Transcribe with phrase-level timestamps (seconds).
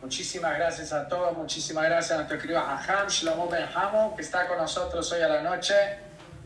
[0.00, 4.48] Muchísimas gracias a todos, muchísimas gracias a nuestro querido Aham Shlomo Ben Hamo, que está
[4.48, 5.74] con nosotros hoy a la noche.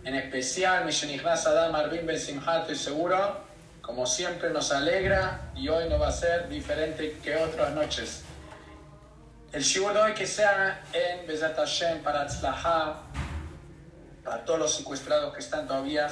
[0.02, 3.44] En especial, Mishenichnas Adam Arvin Ben Simhat, estoy seguro.
[3.80, 8.24] Como siempre, nos alegra y hoy no va a ser diferente que otras noches.
[9.52, 13.02] El Shibur de hoy que sea en Bezat Hashem para Tzlaha,
[14.24, 16.08] para todos los secuestrados que están todavía.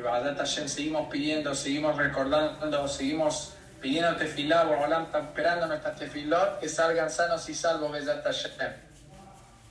[0.00, 6.58] Y Bezat Hashem seguimos pidiendo, seguimos recordando, seguimos pidiendo tefilá, Borolán está esperando nuestras tefilot,
[6.58, 8.72] que salgan sanos y salvos Bezat Hashem.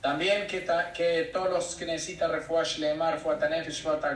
[0.00, 3.66] También que, que todos los que necesitan refuah Shlema, refuah Tanef,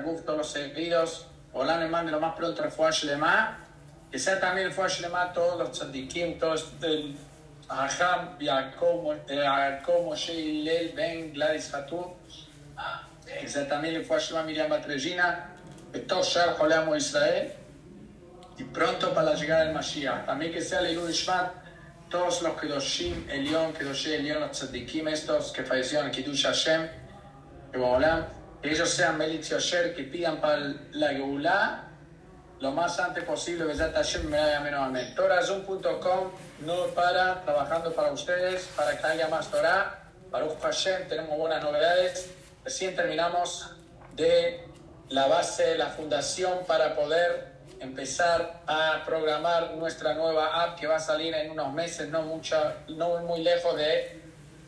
[0.05, 3.59] Guf, todos los heridos, Olam le mande lo más pronto refuah Shlema,
[4.09, 7.17] que sea también refuah Shlema todos los tzadikim, todos el
[7.69, 12.13] Aham, Yaakov, Moshe, Hillel, Ben, Gladys Hatum,
[13.27, 15.54] que sea también refuah Shlema Miriam Batregina,
[15.95, 17.53] que todos Shar Joleamo Israel,
[18.59, 20.27] y pronto para la llegada del Mashiach.
[20.27, 21.53] También que sea Leilun Ishmat,
[22.11, 26.89] todos los Kedoshim, Elión, Kedoshim, Elión, los Tzadikim, estos que fallecieron Kiddush Hashem,
[27.73, 31.85] que ellos sean Melit Yosher, que pidan para la Geulah
[32.61, 35.15] lo más antes posible, Besat Hashem, menos amén.
[35.15, 40.03] Torazum.com no para, trabajando para ustedes, para que haya más Torah.
[40.31, 42.31] Baruch Hashem, tenemos buenas novedades.
[42.65, 43.71] Recién terminamos
[44.15, 44.74] de
[45.11, 51.01] la base, la fundación para poder empezar a programar nuestra nueva app que va a
[51.01, 52.57] salir en unos meses, no, mucho,
[52.89, 54.21] no muy lejos de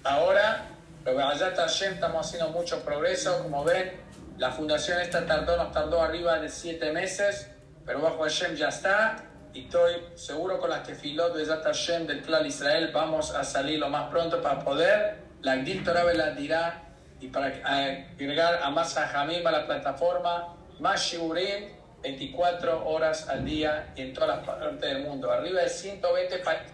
[0.05, 0.69] ahora.
[1.05, 3.43] Pero allá estamos haciendo mucho progreso.
[3.43, 3.93] Como ven,
[4.39, 7.49] la fundación esta tardó, nos tardó arriba de siete meses,
[7.85, 9.17] pero bajo Hashem ya está.
[9.55, 13.79] Y estoy seguro con las que filó de Hashem del Clan Israel vamos a salir
[13.79, 15.19] lo más pronto para poder.
[15.43, 16.83] La Gdil Torah dirá
[17.21, 23.93] y para agregar a más Jamim a la plataforma, más Shiburim 24 horas al día
[23.97, 25.31] en todas las partes del mundo.
[25.31, 26.73] Arriba de 120 países.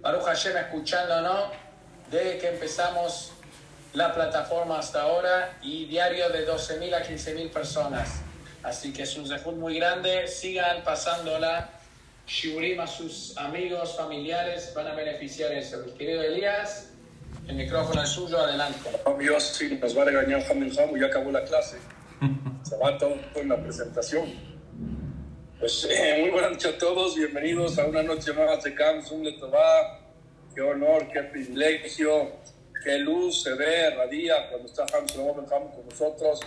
[0.00, 1.50] Baruch Hashem escuchándonos
[2.10, 3.32] desde que empezamos
[3.92, 8.20] la plataforma hasta ahora y diario de 12.000 a 15.000 personas.
[8.62, 10.28] Así que es un zehut muy grande.
[10.28, 11.70] Sigan pasándola.
[12.26, 15.78] Shiurim a sus amigos, familiares, van a beneficiar eso.
[15.84, 16.89] Mi querido Elías,
[17.50, 18.90] el micrófono es suyo, adelante.
[19.18, 21.78] Dios sí, nos va a regañar Hamil Hamu, ya acabó la clase.
[22.62, 24.32] Se va todo en la presentación.
[25.58, 29.24] Pues eh, muy buenas noches a todos, bienvenidos a una noche más de Camps, un
[29.24, 30.00] Letová.
[30.54, 32.36] Qué honor, qué privilegio,
[32.84, 36.40] qué luz se ve, radia cuando está Hams con nosotros.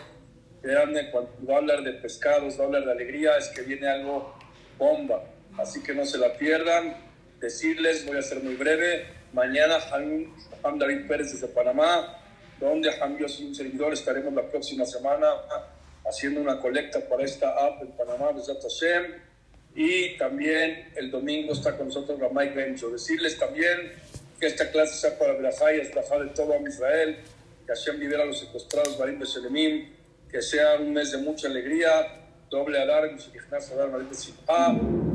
[0.62, 4.36] Créanme, cuando va a hablar de pescados, hablar de alegría, es que viene algo
[4.78, 5.22] bomba.
[5.58, 6.96] Así que no se la pierdan.
[7.42, 12.18] Decirles, voy a ser muy breve, mañana Ham, David Pérez desde Panamá,
[12.60, 15.28] donde Ham yo soy un servidor, estaremos la próxima semana
[16.08, 19.04] haciendo una colecta para esta app en Panamá, Hashem.
[19.76, 22.90] Y también el domingo está con nosotros Ramay Bencho.
[22.90, 23.94] Decirles también
[24.40, 25.80] que esta clase sea para Berajá y
[26.20, 27.18] de todo Israel,
[27.66, 29.90] que Hashem libera a los secuestrados, Barim Beshelemim,
[30.30, 31.90] que sea un mes de mucha alegría,
[32.50, 32.80] doble
[33.90, 34.12] Marit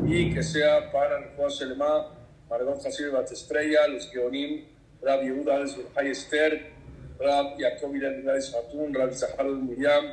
[0.06, 2.17] y que sea para el Juan Shelema,
[2.50, 4.64] Maradón Hasir Estrella, los Geonim,
[5.02, 5.64] Rab Yehuda,
[5.96, 6.72] Ales Esther,
[7.20, 10.04] Rab Yaakov Ilan Hatun, Rab Zahar Miriam,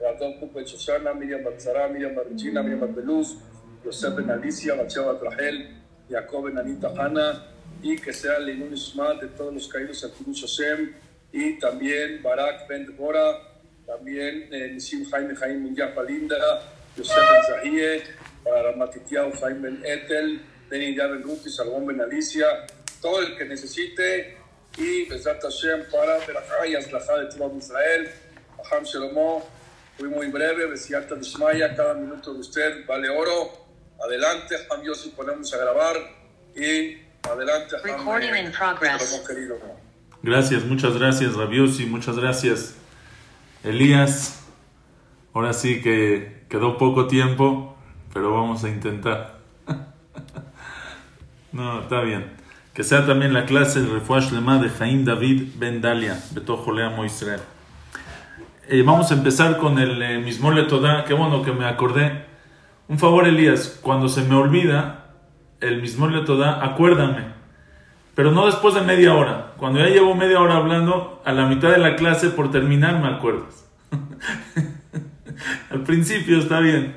[0.00, 3.36] Radon Kupet Shoshana, Miriam Batzara, Miriam Regina, Miriam Beluz,
[3.84, 5.68] Yosef Ben Alicia, Batseba Rahel,
[6.10, 7.46] Jacob Ben Anita Hanna,
[7.82, 10.94] y que sea el Inun Ishma de todos los caídos en Kiddush Hashem,
[11.32, 13.38] y también Barak Ben Debora,
[13.86, 16.36] también eh, Nisim Jaime Jaime Munyafa Linda,
[16.96, 18.02] Yosef Ben Zahie,
[18.42, 22.46] para Matitiao Jaime Ben Etel, Ben Ben Ruti, Salomón Ben Alicia,
[23.00, 24.38] todo el que necesite,
[24.76, 28.10] y Besat Hashem para Berajá y Azlajá de todo Israel,
[28.58, 29.44] Aham Shelomo,
[29.96, 30.76] Fui muy breve, de
[31.22, 33.64] Shmaya, cada minuto de usted vale oro.
[34.04, 35.96] Adelante, Ham Yossi, ponemos a grabar
[36.56, 39.24] y adelante, Recording in progress.
[40.22, 42.74] Gracias, muchas gracias, Rabiosi, muchas gracias,
[43.62, 44.40] Elías.
[45.32, 47.76] Ahora sí que quedó poco tiempo,
[48.12, 49.38] pero vamos a intentar.
[51.54, 52.32] No, está bien.
[52.74, 56.92] Que sea también la clase de Refuash Lema de Jaim David Ben Dalia, Beto Jolea
[57.06, 57.40] Israel.
[58.68, 61.04] Eh, vamos a empezar con el eh, mismo Letodá.
[61.04, 62.24] Qué bueno que me acordé.
[62.88, 65.12] Un favor, Elías, cuando se me olvida
[65.60, 67.26] el mismo Letodá, acuérdame.
[68.16, 69.52] Pero no después de media hora.
[69.56, 73.08] Cuando ya llevo media hora hablando, a la mitad de la clase, por terminar, me
[73.08, 73.64] acuerdas.
[75.70, 76.96] Al principio está bien.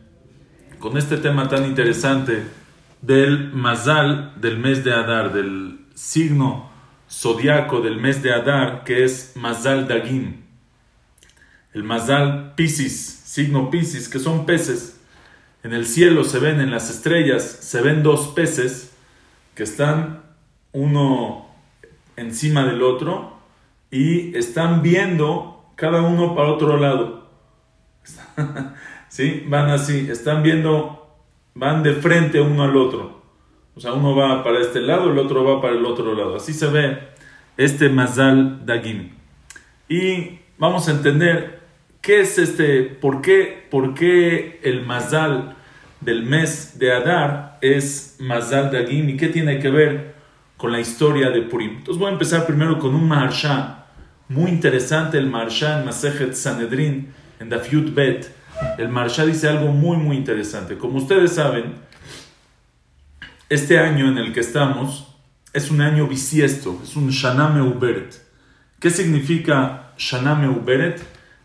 [0.81, 2.43] con este tema tan interesante
[3.01, 6.71] del Mazal del mes de Adar, del signo
[7.09, 10.41] zodiaco del mes de Adar, que es Mazal Dagim.
[11.73, 14.99] El Mazal Piscis, signo Piscis, que son peces.
[15.63, 18.91] En el cielo se ven, en las estrellas, se ven dos peces
[19.53, 20.23] que están
[20.71, 21.47] uno
[22.15, 23.37] encima del otro
[23.91, 27.29] y están viendo cada uno para otro lado.
[29.11, 29.43] ¿Sí?
[29.47, 31.19] Van así, están viendo,
[31.53, 33.21] van de frente uno al otro.
[33.75, 36.37] O sea, uno va para este lado, el otro va para el otro lado.
[36.37, 36.97] Así se ve
[37.57, 39.09] este Mazal Dagim.
[39.89, 41.61] Y vamos a entender
[42.01, 42.81] ¿Qué es este?
[42.81, 45.55] ¿Por qué, por qué el Mazal
[45.99, 50.15] del mes de Adar es Mazal de Agim y qué tiene que ver
[50.57, 51.77] con la historia de Purim?
[51.77, 53.85] Entonces voy a empezar primero con un Maharsha
[54.29, 58.33] muy interesante, el Maharsha en Masejet Sanedrin, en Dafyut Bet.
[58.77, 60.77] El Maharsha dice algo muy, muy interesante.
[60.77, 61.75] Como ustedes saben,
[63.49, 65.07] este año en el que estamos
[65.53, 68.21] es un año bisiesto, es un Shaname Uberet.
[68.79, 71.01] ¿Qué significa Shaname Uberet?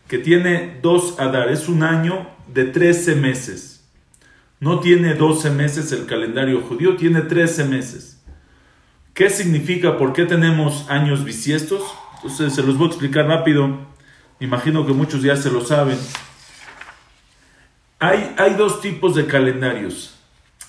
[0.07, 3.85] que tiene dos Adar, es un año de 13 meses.
[4.59, 8.23] No tiene 12 meses el calendario judío, tiene 13 meses.
[9.13, 9.97] ¿Qué significa?
[9.97, 11.83] ¿Por qué tenemos años bisiestos?
[12.15, 13.79] Entonces se los voy a explicar rápido.
[14.39, 15.97] Imagino que muchos ya se lo saben.
[17.99, 20.19] Hay, dos tipos de calendarios.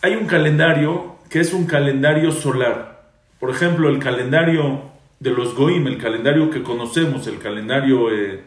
[0.01, 3.03] Hay un calendario que es un calendario solar.
[3.39, 4.85] Por ejemplo, el calendario
[5.21, 8.45] de los Goim, el calendario que conocemos, el calendario eh,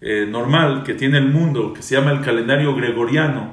[0.00, 3.52] eh, normal que tiene el mundo, que se llama el calendario gregoriano,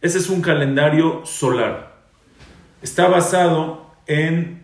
[0.00, 1.96] ese es un calendario solar.
[2.82, 4.62] Está basado en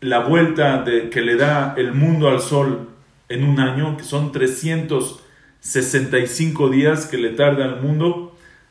[0.00, 2.88] la vuelta que le da el mundo al sol
[3.28, 8.27] en un año, que son 365 días que le tarda al mundo,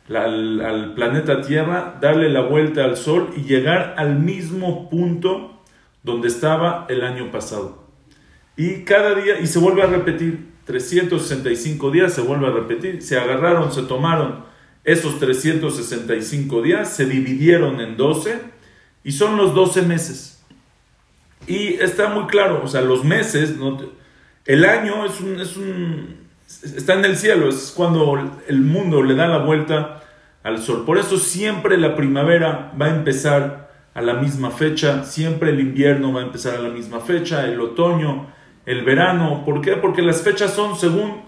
[0.10, 5.62] al, al planeta Tierra, darle la vuelta al sol y llegar al mismo punto
[6.04, 7.88] donde estaba el año pasado.
[8.56, 13.18] Y cada día, y se vuelve a repetir, 365 días, se vuelve a repetir, se
[13.18, 14.46] agarraron, se tomaron
[14.84, 18.40] esos 365 días, se dividieron en 12
[19.04, 20.44] y son los 12 meses.
[21.46, 23.56] Y está muy claro, o sea, los meses,
[24.46, 29.16] el año es un, es un, está en el cielo, es cuando el mundo le
[29.16, 30.04] da la vuelta
[30.44, 30.86] al sol.
[30.86, 36.14] Por eso siempre la primavera va a empezar a la misma fecha, siempre el invierno
[36.14, 38.28] va a empezar a la misma fecha, el otoño,
[38.66, 39.44] el verano.
[39.44, 39.76] ¿Por qué?
[39.76, 41.22] Porque las fechas son según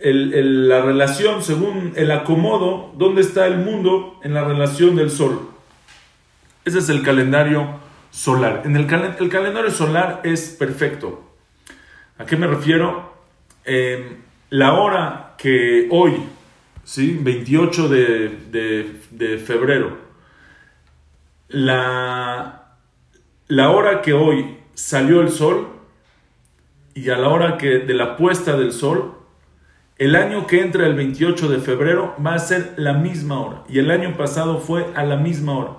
[0.00, 5.50] la relación, según el acomodo, dónde está el mundo en la relación del sol.
[6.64, 7.80] Ese es el calendario
[8.10, 8.62] solar.
[8.64, 8.86] En el,
[9.18, 11.24] el calendario solar es perfecto.
[12.18, 13.14] ¿A qué me refiero?
[13.64, 16.14] Em, la hora que hoy,
[16.84, 17.18] ¿sí?
[17.20, 19.98] 28 de, de febrero,
[21.48, 22.76] la,
[23.48, 25.68] la hora que hoy salió el sol
[26.94, 29.14] y a la hora que de la puesta del sol,
[29.96, 33.64] el año que entra el 28 de febrero va a ser la misma hora.
[33.68, 35.72] Y el año pasado fue a la misma hora.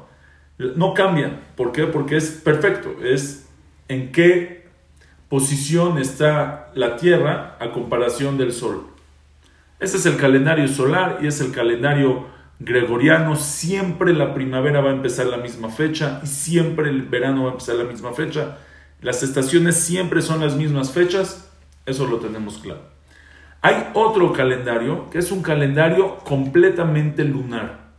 [0.57, 1.39] No cambia.
[1.55, 1.85] ¿Por qué?
[1.85, 2.95] Porque es perfecto.
[3.03, 3.49] Es
[3.87, 4.58] en qué
[5.29, 8.87] posición está la Tierra a comparación del Sol.
[9.79, 12.27] Ese es el calendario solar y es el calendario
[12.59, 13.35] gregoriano.
[13.35, 17.51] Siempre la primavera va a empezar la misma fecha y siempre el verano va a
[17.53, 18.57] empezar la misma fecha
[19.01, 21.49] las estaciones siempre son las mismas fechas,
[21.85, 22.81] eso lo tenemos claro.
[23.61, 27.91] Hay otro calendario que es un calendario completamente lunar,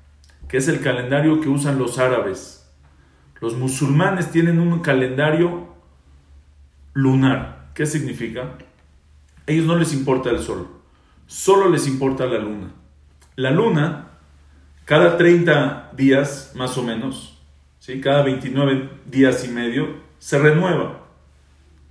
[0.46, 2.70] que es el calendario que usan los árabes.
[3.40, 5.69] Los musulmanes tienen un calendario
[6.92, 7.70] lunar.
[7.75, 8.42] ¿Qué significa?
[8.42, 10.68] A ellos no les importa el sol,
[11.26, 12.73] solo les importa la luna.
[13.37, 14.09] La luna,
[14.85, 17.38] cada 30 días más o menos,
[17.78, 18.00] ¿sí?
[18.00, 21.06] cada 29 días y medio, se renueva.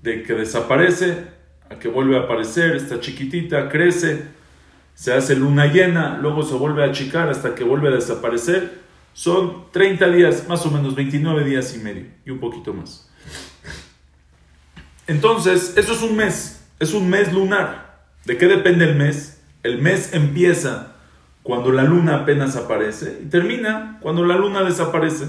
[0.01, 1.27] De que desaparece
[1.69, 4.23] a que vuelve a aparecer, está chiquitita, crece,
[4.93, 8.79] se hace luna llena, luego se vuelve a achicar hasta que vuelve a desaparecer.
[9.13, 13.08] Son 30 días, más o menos 29 días y medio y un poquito más.
[15.09, 17.97] Entonces, eso es un mes, es un mes lunar.
[18.25, 19.41] ¿De qué depende el mes?
[19.63, 20.91] El mes empieza
[21.41, 25.25] cuando la luna apenas aparece y termina cuando la luna desaparece.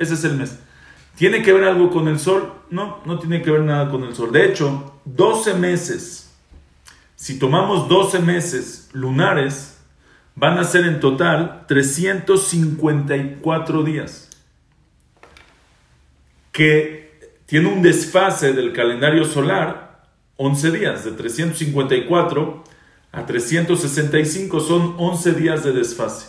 [0.00, 0.58] Ese es el mes.
[1.14, 2.54] ¿Tiene que ver algo con el sol?
[2.70, 4.32] No, no tiene que ver nada con el sol.
[4.32, 6.34] De hecho, 12 meses,
[7.14, 9.78] si tomamos 12 meses lunares,
[10.34, 14.28] van a ser en total 354 días.
[16.50, 17.03] Que
[17.46, 20.02] tiene un desfase del calendario solar,
[20.36, 22.64] 11 días, de 354
[23.12, 26.28] a 365 son 11 días de desfase.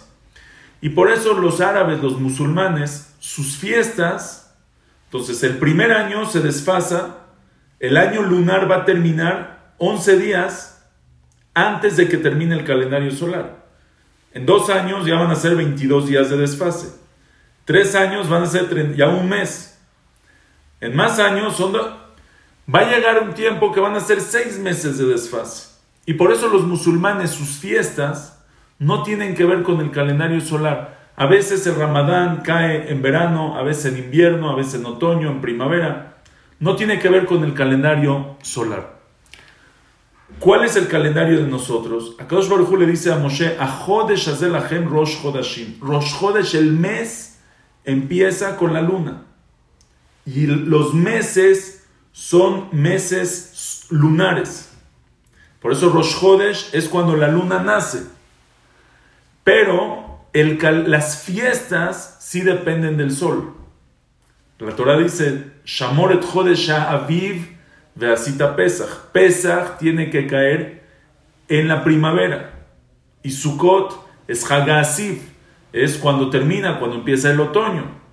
[0.81, 4.55] Y por eso los árabes, los musulmanes, sus fiestas,
[5.05, 7.17] entonces el primer año se desfasa,
[7.79, 10.85] el año lunar va a terminar 11 días
[11.55, 13.65] antes de que termine el calendario solar.
[14.33, 16.93] En dos años ya van a ser 22 días de desfase.
[17.63, 19.74] Tres años van a ser ya un mes.
[20.85, 24.99] En más años son va a llegar un tiempo que van a ser seis meses
[24.99, 25.79] de desfase.
[26.05, 28.45] Y por eso los musulmanes, sus fiestas,
[28.77, 31.09] no tienen que ver con el calendario solar.
[31.15, 35.31] A veces el ramadán cae en verano, a veces en invierno, a veces en otoño,
[35.31, 36.17] en primavera.
[36.59, 38.99] No tiene que ver con el calendario solar.
[40.37, 42.15] ¿Cuál es el calendario de nosotros?
[42.19, 45.79] Akadosh Baruj le dice a Moshe, Rosh Chodashim.
[45.81, 47.39] Rosh Chodesh, el mes,
[47.85, 49.24] empieza con la luna.
[50.25, 54.71] Y los meses son meses lunares.
[55.61, 58.03] Por eso Rosh Chodesh es cuando la luna nace.
[59.43, 63.53] Pero el, las fiestas sí dependen del sol.
[64.59, 67.55] La Torah dice, Shamoret Chodesh Aviv
[67.95, 69.11] Veasita Pesach.
[69.11, 70.83] Pesach tiene que caer
[71.47, 72.65] en la primavera.
[73.23, 75.21] Y Sukkot es Hagasif.
[75.73, 78.04] Es cuando termina, cuando empieza el otoño.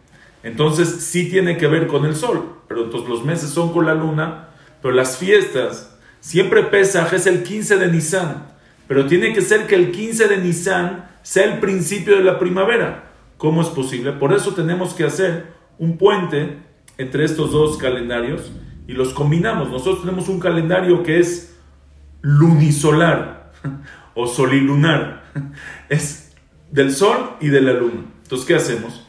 [0.42, 2.56] Entonces sí tiene que ver con el sol.
[2.68, 4.48] Pero entonces los meses son con la luna.
[4.80, 8.46] Pero las fiestas Siempre Pesaj es el 15 de Nisan,
[8.86, 13.10] pero tiene que ser que el 15 de Nisan sea el principio de la primavera.
[13.38, 14.12] ¿Cómo es posible?
[14.12, 16.58] Por eso tenemos que hacer un puente
[16.96, 18.52] entre estos dos calendarios
[18.86, 19.68] y los combinamos.
[19.68, 21.56] Nosotros tenemos un calendario que es
[22.20, 23.50] lunisolar
[24.14, 25.24] o solilunar.
[25.88, 26.36] Es
[26.70, 28.04] del sol y de la luna.
[28.22, 29.01] Entonces, ¿qué hacemos?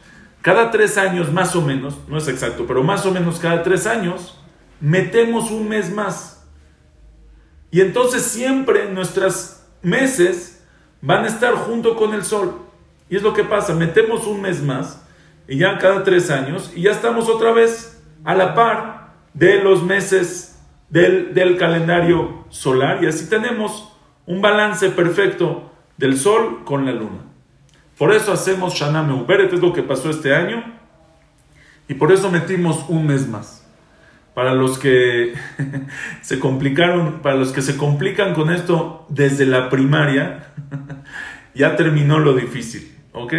[0.43, 3.87] Cada tres años, más o menos, no es exacto, pero más o menos cada tres
[3.87, 4.37] años,
[4.81, 6.45] metemos un mes más.
[7.71, 10.61] Y entonces siempre nuestros meses
[11.01, 12.59] van a estar junto con el sol.
[13.09, 15.07] Y es lo que pasa, metemos un mes más,
[15.47, 19.81] y ya cada tres años, y ya estamos otra vez a la par de los
[19.81, 20.59] meses
[20.89, 23.93] del, del calendario solar, y así tenemos
[24.25, 27.32] un balance perfecto del sol con la luna.
[27.97, 30.63] Por eso hacemos Shana Meuberet, es lo que pasó este año,
[31.87, 33.63] y por eso metimos un mes más
[34.33, 35.33] para los que
[36.21, 40.53] se complicaron, para los que se complican con esto desde la primaria,
[41.53, 43.33] ya terminó lo difícil, ¿ok?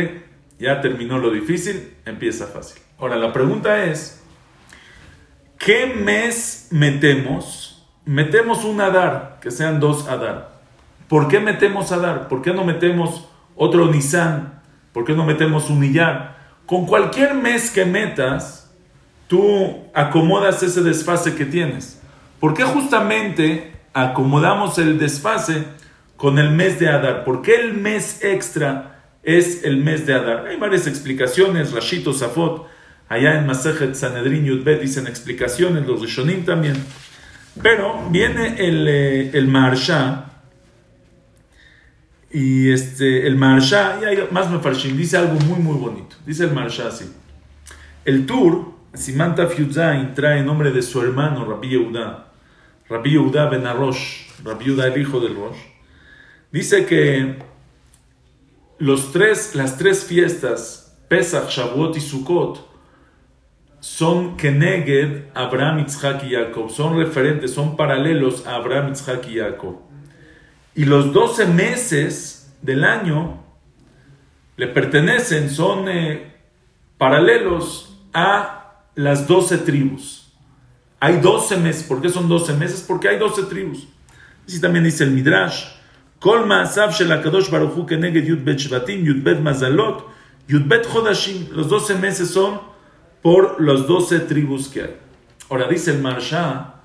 [0.58, 2.80] Ya terminó lo difícil, empieza fácil.
[2.98, 4.22] Ahora, la pregunta es,
[5.58, 7.84] ¿qué mes metemos?
[8.04, 10.60] Metemos un Adar, que sean dos Adar.
[11.08, 12.28] ¿Por qué metemos Adar?
[12.28, 14.62] ¿Por qué no metemos otro Nisan?
[14.92, 16.36] ¿Por qué no metemos un Iyar?
[16.66, 18.72] Con cualquier mes que metas,
[19.28, 22.00] tú acomodas ese desfase que tienes.
[22.40, 25.64] ¿Por qué justamente acomodamos el desfase
[26.16, 27.24] con el mes de Adar?
[27.24, 30.46] ¿Por qué el mes extra es el mes de Adar?
[30.46, 32.68] Hay varias explicaciones, Rashito Safot,
[33.08, 36.76] allá en Masejet Sanedrin Yudbet dicen explicaciones, los Rishonim también.
[37.62, 39.48] Pero viene el, eh, el
[42.34, 46.16] y este, el Maharsha, y hay más Mefarshim, dice algo muy, muy bonito.
[46.26, 47.08] Dice el Maharsha así.
[48.04, 52.32] El Tur Simanta Fiuzain trae nombre de su hermano Rabbi Yehuda,
[52.88, 55.58] Rabbi Yehuda ben Arosh, Rabbi Yehuda el hijo del Rosh.
[56.50, 57.36] Dice que
[58.78, 62.68] los tres, las tres fiestas, Pesach, Shavuot y Sukkot,
[63.78, 69.83] son Keneged, Abraham, Yitzhak y Jacob, son referentes, son paralelos a Abraham, Yitzhak y Jacob.
[70.74, 73.44] Y los doce meses del año
[74.56, 76.34] le pertenecen, son eh,
[76.98, 80.32] paralelos a las doce tribus.
[81.00, 81.82] Hay doce meses.
[81.84, 82.84] ¿Por qué son doce meses?
[82.86, 83.86] Porque hay doce tribus.
[84.46, 85.66] Así también dice el Midrash.
[91.50, 92.60] Los doce meses son
[93.22, 94.96] por los doce tribus que hay.
[95.50, 96.76] Ahora dice el Marsha,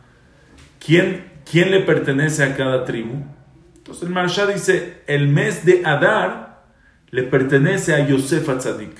[0.85, 3.23] ¿quién, ¿quién le pertenece a cada tribu?
[3.89, 6.61] Entonces el Marsha dice, el mes de Adar
[7.09, 8.99] le pertenece a Yosef Atzadik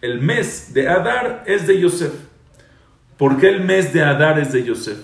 [0.00, 2.12] el mes de Adar es de Yosef.
[3.18, 4.98] ¿Por qué el mes de Adar es de Yosef?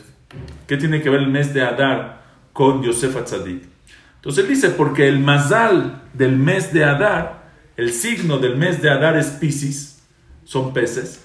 [0.66, 3.64] ¿Qué tiene que ver el mes de Adar con Yosef Atzadik?
[4.14, 8.90] Entonces él dice, porque el mazal del mes de Adar, el signo del mes de
[8.90, 10.02] Adar es Pisces,
[10.44, 11.24] son peces,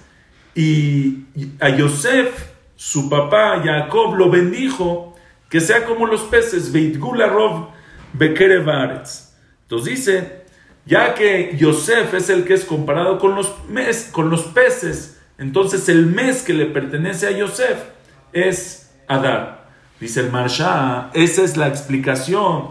[0.54, 1.26] y
[1.60, 5.11] a Yosef, su papá, Jacob, lo bendijo
[5.52, 7.68] que sea como los peces, Veitgula Rov
[8.14, 9.34] Bekerevaretz.
[9.64, 10.46] Entonces dice,
[10.86, 15.90] ya que Yosef es el que es comparado con los, mes, con los peces, entonces
[15.90, 17.84] el mes que le pertenece a Yosef
[18.32, 19.68] es Adar.
[20.00, 22.68] Dice el Marsha, esa es la explicación.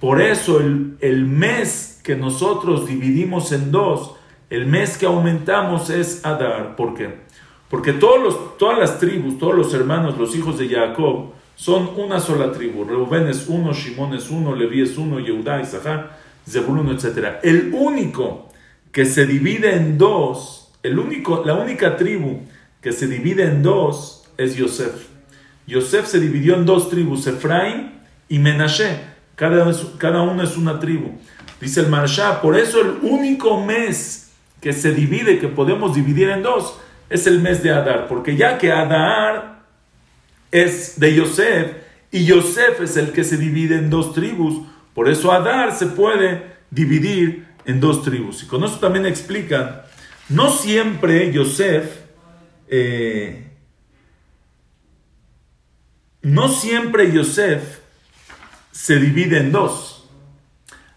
[0.00, 4.16] Por eso el, el mes que nosotros dividimos en dos,
[4.50, 6.74] el mes que aumentamos es Adar.
[6.74, 7.14] ¿Por qué?
[7.70, 12.20] Porque todos los, todas las tribus, todos los hermanos, los hijos de Jacob, son una
[12.20, 12.84] sola tribu.
[12.84, 16.18] Reuben es uno, Shimón es uno, Leví es uno, Yehudá, Isahar,
[16.48, 17.36] Zebulun, etc.
[17.42, 18.48] El único
[18.92, 22.40] que se divide en dos, el único, la única tribu
[22.80, 25.08] que se divide en dos es Yosef.
[25.66, 27.92] Yosef se dividió en dos tribus, Efraín
[28.28, 29.14] y Menashe.
[29.36, 31.12] Cada, cada uno es una tribu.
[31.60, 36.42] Dice el Marsha, por eso el único mes que se divide, que podemos dividir en
[36.42, 38.06] dos, es el mes de Adar.
[38.06, 39.53] Porque ya que Adar
[40.54, 41.72] es de Yosef
[42.12, 46.54] y Yosef es el que se divide en dos tribus, por eso Adar se puede
[46.70, 48.44] dividir en dos tribus.
[48.44, 49.82] Y con eso también explican,
[50.28, 52.02] no siempre Yosef,
[52.68, 53.50] eh,
[56.22, 57.80] no siempre Yosef
[58.70, 60.08] se divide en dos.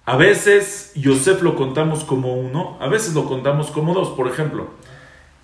[0.05, 4.09] A veces Yosef lo contamos como uno, a veces lo contamos como dos.
[4.09, 4.69] Por ejemplo,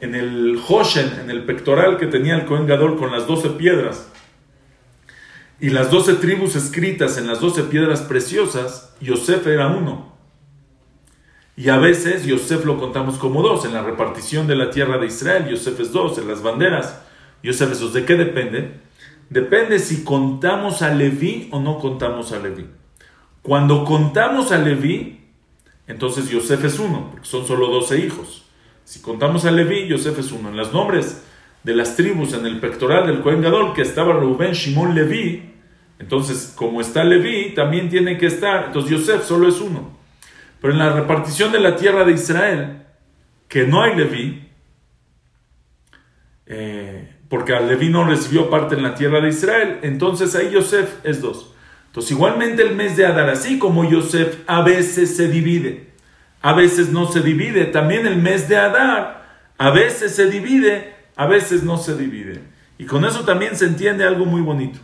[0.04, 4.10] en el Hoshen, en el pectoral que tenía el Cohen Gadol con las doce piedras,
[5.62, 10.12] y las doce tribus escritas en las doce piedras preciosas, Yosef era uno.
[11.56, 13.64] Y a veces Yosef lo contamos como dos.
[13.64, 16.18] En la repartición de la tierra de Israel, Yosef es dos.
[16.18, 17.02] En las banderas,
[17.44, 17.94] Yosef es dos.
[17.94, 18.72] ¿De qué depende?
[19.30, 22.66] Depende si contamos a Leví o no contamos a Leví.
[23.42, 25.22] Cuando contamos a Leví,
[25.88, 28.43] entonces Yosef es uno, porque son solo doce hijos.
[28.86, 30.50] Si contamos a Leví, Yosef es uno.
[30.50, 31.24] En los nombres
[31.64, 35.54] de las tribus en el pectoral del Cohen Gadol, que estaba Rubén, Shimón, Leví,
[36.00, 38.66] entonces, como está Leví, también tiene que estar.
[38.66, 39.98] Entonces, Yosef solo es uno.
[40.60, 42.84] Pero en la repartición de la tierra de Israel,
[43.48, 44.50] que no hay Leví,
[46.46, 51.06] eh, porque al Leví no recibió parte en la tierra de Israel, entonces ahí Yosef
[51.06, 51.54] es dos.
[51.88, 55.93] Entonces, igualmente el mes de Adar, así como Yosef a veces se divide,
[56.44, 59.24] a veces no se divide, también el mes de Adar
[59.58, 62.42] a veces se divide, a veces no se divide.
[62.78, 64.78] Y con eso también se entiende algo muy bonito.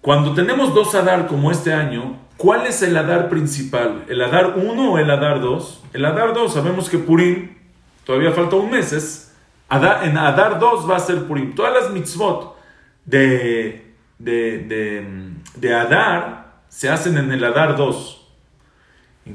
[0.00, 4.04] Cuando tenemos dos Adar como este año, ¿cuál es el Adar principal?
[4.08, 5.82] ¿El Adar 1 o el Adar 2?
[5.92, 7.56] El Adar 2, sabemos que Purim,
[8.04, 9.34] todavía falta un mes, es,
[9.70, 11.54] en Adar 2 va a ser Purim.
[11.54, 12.56] Todas las mitzvot
[13.04, 18.17] de, de, de, Adar se hacen en el Adar 2.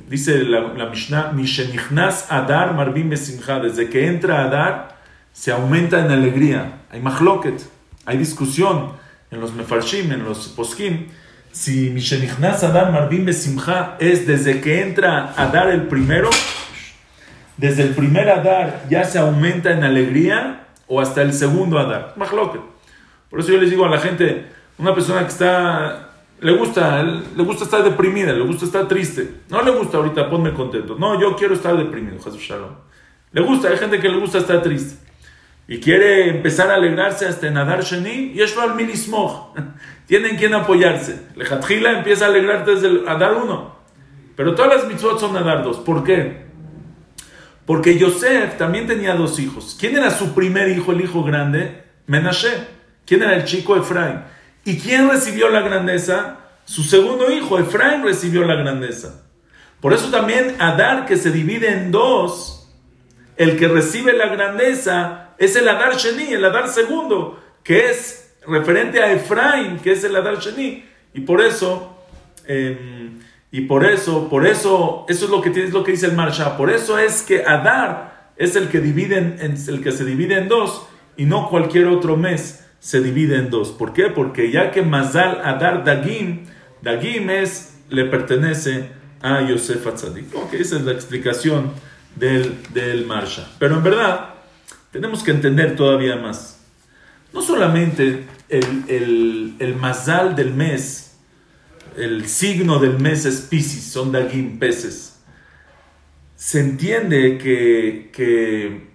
[0.10, 4.98] Dice la, la Mishnah, Mishenichnas Adar Marbim Besimcha, desde que entra Adar
[5.32, 6.82] se aumenta en alegría.
[6.92, 7.62] Hay mahloket,
[8.06, 8.94] hay discusión
[9.32, 11.08] en los mefarshim, en los poskim,
[11.52, 16.30] si Mishenichnas Adar Marbim Besimcha es desde que entra a dar el primero,
[17.58, 22.14] desde el primer Adar ya se aumenta en alegría o hasta el segundo Adar.
[22.16, 22.62] Mahloket.
[23.30, 24.46] Por eso yo les digo a la gente,
[24.78, 29.42] una persona que está, le gusta, le gusta estar deprimida, le gusta estar triste.
[29.50, 30.96] No le gusta ahorita, ponme contento.
[30.98, 32.72] No, yo quiero estar deprimido, Jesús Shalom.
[33.32, 35.04] Le gusta, hay gente que le gusta estar triste
[35.68, 39.54] y quiere empezar a alegrarse hasta en Adar Sheni, es al Minismog.
[40.08, 41.22] Tienen quien apoyarse.
[41.36, 43.74] Lejatjila empieza a alegrarte desde el Adar 1.
[44.36, 45.78] Pero todas las mitzvot son Adar 2.
[45.78, 46.44] ¿Por qué?
[47.66, 49.78] Porque Yosef también tenía dos hijos.
[49.80, 51.84] ¿Quién era su primer hijo, el hijo grande?
[52.08, 52.52] Menashe.
[53.06, 53.78] ¿Quién era el chico?
[53.78, 54.20] Efraín.
[54.66, 56.38] ¿Y quién recibió la grandeza?
[56.66, 59.24] Su segundo hijo, Efraín, recibió la grandeza.
[59.82, 62.72] Por eso también Adar, que se divide en dos,
[63.36, 69.02] el que recibe la grandeza es el Adar Sheni, el Adar segundo, que es referente
[69.02, 70.86] a Efraín, que es el Adar Sheni.
[71.14, 71.98] Y por eso,
[72.48, 73.20] em,
[73.52, 76.56] y por eso, por eso, eso es lo que, lo que dice el Marsha.
[76.56, 80.48] Por eso es que Adar es el que, divide en, el que se divide en
[80.48, 83.70] dos y no cualquier otro mes se divide en dos.
[83.70, 84.10] ¿Por qué?
[84.10, 86.48] Porque ya que Mazal Adar Dagim,
[86.82, 88.90] Dagim es, le pertenece
[89.22, 90.36] a Yosef Atzadik.
[90.36, 91.72] Ok, esa es la explicación
[92.18, 93.50] del, del Marsha.
[93.58, 94.34] Pero en verdad,
[94.92, 96.60] tenemos que entender todavía más.
[97.32, 101.16] No solamente el, el, mazal del mes,
[101.96, 105.22] el signo del mes es Pisces, son Dagim, peces.
[106.36, 108.93] Se entiende que, que,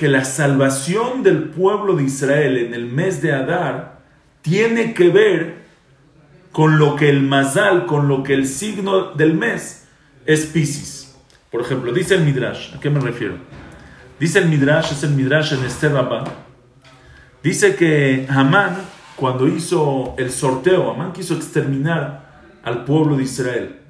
[0.00, 4.00] que la salvación del pueblo de Israel en el mes de Adar
[4.40, 5.56] tiene que ver
[6.52, 9.88] con lo que el mazal, con lo que el signo del mes
[10.24, 11.18] es Pisces.
[11.50, 13.34] Por ejemplo, dice el Midrash, ¿a qué me refiero?
[14.18, 15.92] Dice el Midrash, es el Midrash en Esther
[17.42, 18.78] dice que Hamán,
[19.16, 23.80] cuando hizo el sorteo, Hamán quiso exterminar al pueblo de Israel.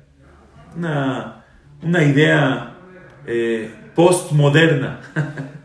[0.77, 1.45] una,
[1.81, 2.75] una idea
[3.29, 5.03] eh, postmoderna.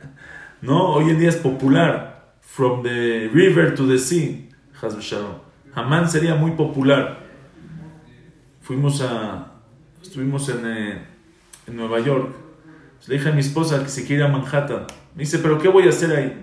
[0.65, 0.93] ¿No?
[0.93, 2.33] Hoy en día es popular.
[2.41, 4.49] From the river to the sea.
[5.75, 7.19] Hamán sería muy popular.
[8.61, 9.51] Fuimos a.
[10.01, 11.05] Estuvimos en, eh,
[11.67, 12.33] en Nueva York.
[13.07, 14.87] Le dije a mi esposa que se quiere a Manhattan.
[15.13, 16.33] Me dice, ¿pero qué voy a hacer ahí?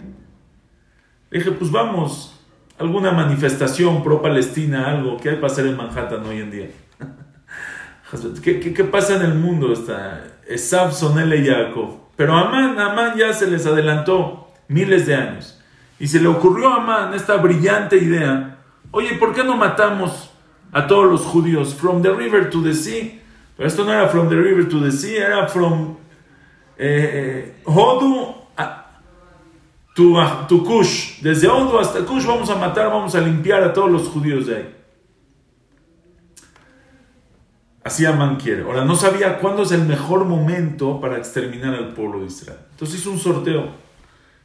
[1.31, 2.41] Le dije, pues vamos,
[2.79, 5.17] alguna manifestación pro-Palestina, algo.
[5.17, 6.71] ¿Qué hay para hacer en Manhattan hoy en día?
[8.43, 9.73] ¿Qué, qué, pasa en el mundo?
[9.73, 11.49] Está Esab, Sonele y
[12.23, 15.61] Pero Amán, Amán ya se les adelantó miles de años.
[15.99, 18.59] Y se le ocurrió a Amán esta brillante idea.
[18.93, 20.31] Oye, ¿por qué no matamos
[20.71, 21.75] a todos los judíos?
[21.75, 23.21] From the river to the sea.
[23.57, 25.97] Pero esto no era from the river to the sea, era from
[26.79, 28.37] eh, eh Hodu
[29.97, 31.21] to, to Kush.
[31.23, 34.57] Desde Hodu hasta Kush vamos a matar, vamos a limpiar a todos los judíos de
[34.59, 34.77] ahí.
[37.85, 38.63] Así Amán quiere.
[38.63, 42.61] Ahora, no sabía cuándo es el mejor momento para exterminar al pueblo de Israel.
[42.71, 43.71] Entonces hizo un sorteo.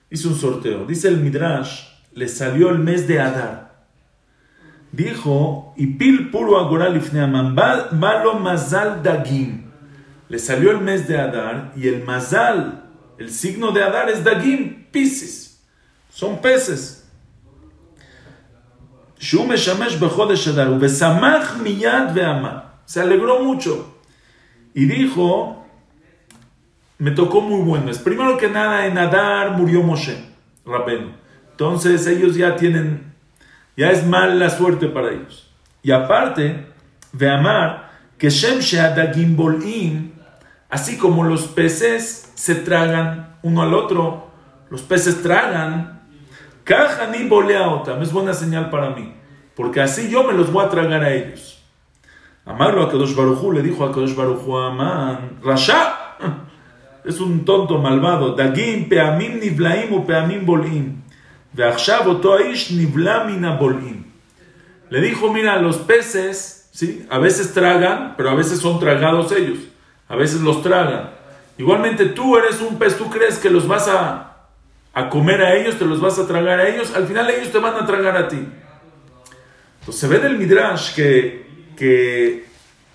[0.09, 0.85] Hizo un sorteo.
[0.85, 3.85] Dice el Midrash, le salió el mes de Adar.
[4.91, 6.99] Dijo, y pil puro agoral
[7.91, 9.65] malo mazal dagim.
[10.29, 12.85] Le salió el mes de Adar y el mazal,
[13.17, 15.63] el signo de Adar es dagim, piscis.
[16.09, 17.07] Son peces.
[19.19, 23.99] Shume shamesh bechodesh Adar, ubesamach miyad ve'amah se alegró mucho
[24.73, 25.65] y dijo,
[26.97, 27.99] me tocó muy buen mes.
[27.99, 30.17] Primero que nada, en Adar murió Moshe,
[30.65, 31.11] Rabenu.
[31.51, 33.13] Entonces ellos ya tienen,
[33.75, 35.51] ya es mal la suerte para ellos.
[35.83, 36.65] Y aparte,
[37.11, 40.13] de amar que Shem Sheadagim Bolim,
[40.69, 44.31] así como los peces se tragan uno al otro,
[44.69, 46.03] los peces tragan,
[46.63, 49.13] Kajani Boleaotam, es buena señal para mí,
[49.55, 51.56] porque así yo me los voy a tragar a ellos.
[52.47, 56.15] Amarlo a Kadosh Baruchu, le dijo a Kadosh Baruchu a Amán, Rasha,
[57.03, 61.03] es un tonto malvado, Dagim peamim nivlaim u peamim bolim,
[63.59, 64.05] bolim.
[64.89, 67.05] Le dijo, mira, los peces, ¿sí?
[67.09, 69.59] a veces tragan, pero a veces son tragados ellos,
[70.07, 71.09] a veces los tragan.
[71.57, 74.47] Igualmente tú eres un pez, tú crees que los vas a,
[74.93, 77.57] a comer a ellos, te los vas a tragar a ellos, al final ellos te
[77.57, 78.39] van a tragar a ti.
[79.81, 81.46] Entonces se ve del Midrash que
[81.77, 82.45] que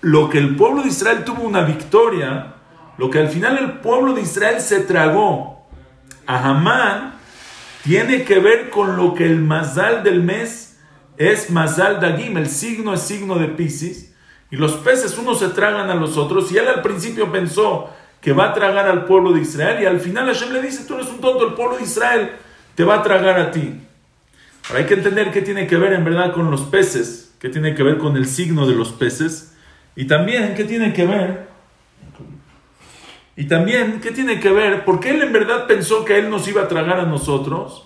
[0.01, 2.55] lo que el pueblo de Israel tuvo una victoria,
[2.97, 5.65] lo que al final el pueblo de Israel se tragó
[6.27, 7.15] a Hamán,
[7.83, 10.77] tiene que ver con lo que el mazal del mes
[11.17, 14.13] es mazal dagim, el signo es signo de Pisces,
[14.51, 17.89] y los peces unos se tragan a los otros, y él al principio pensó
[18.21, 20.95] que va a tragar al pueblo de Israel, y al final Hashem le dice, tú
[20.95, 22.31] eres un tonto, el pueblo de Israel
[22.75, 23.81] te va a tragar a ti.
[24.67, 27.75] Ahora hay que entender qué tiene que ver en verdad con los peces que tiene
[27.75, 29.53] que ver con el signo de los peces,
[29.97, 31.49] y también qué tiene que ver,
[33.35, 36.61] y también qué tiene que ver, porque él en verdad pensó que él nos iba
[36.61, 37.85] a tragar a nosotros,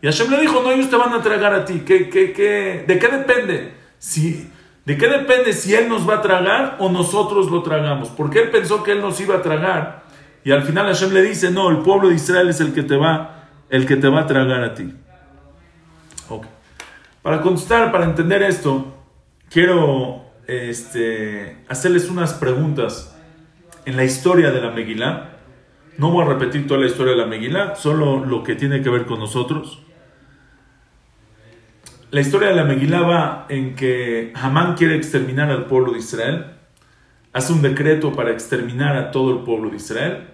[0.00, 2.86] y Hashem le dijo, no, ellos te van a tragar a ti, ¿Qué, qué, qué,
[2.88, 3.74] de qué depende?
[3.98, 4.48] Si,
[4.86, 8.08] ¿De qué depende si él nos va a tragar o nosotros lo tragamos?
[8.08, 10.04] Porque él pensó que él nos iba a tragar,
[10.44, 12.96] y al final Hashem le dice, no, el pueblo de Israel es el que te
[12.96, 14.94] va, el que te va a tragar a ti.
[17.28, 18.86] Para contestar, para entender esto,
[19.50, 23.14] quiero este, hacerles unas preguntas
[23.84, 25.36] en la historia de la Megilá.
[25.98, 28.88] No voy a repetir toda la historia de la Megilá, solo lo que tiene que
[28.88, 29.82] ver con nosotros.
[32.10, 36.46] La historia de la Megilá va en que Hamán quiere exterminar al pueblo de Israel,
[37.34, 40.28] hace un decreto para exterminar a todo el pueblo de Israel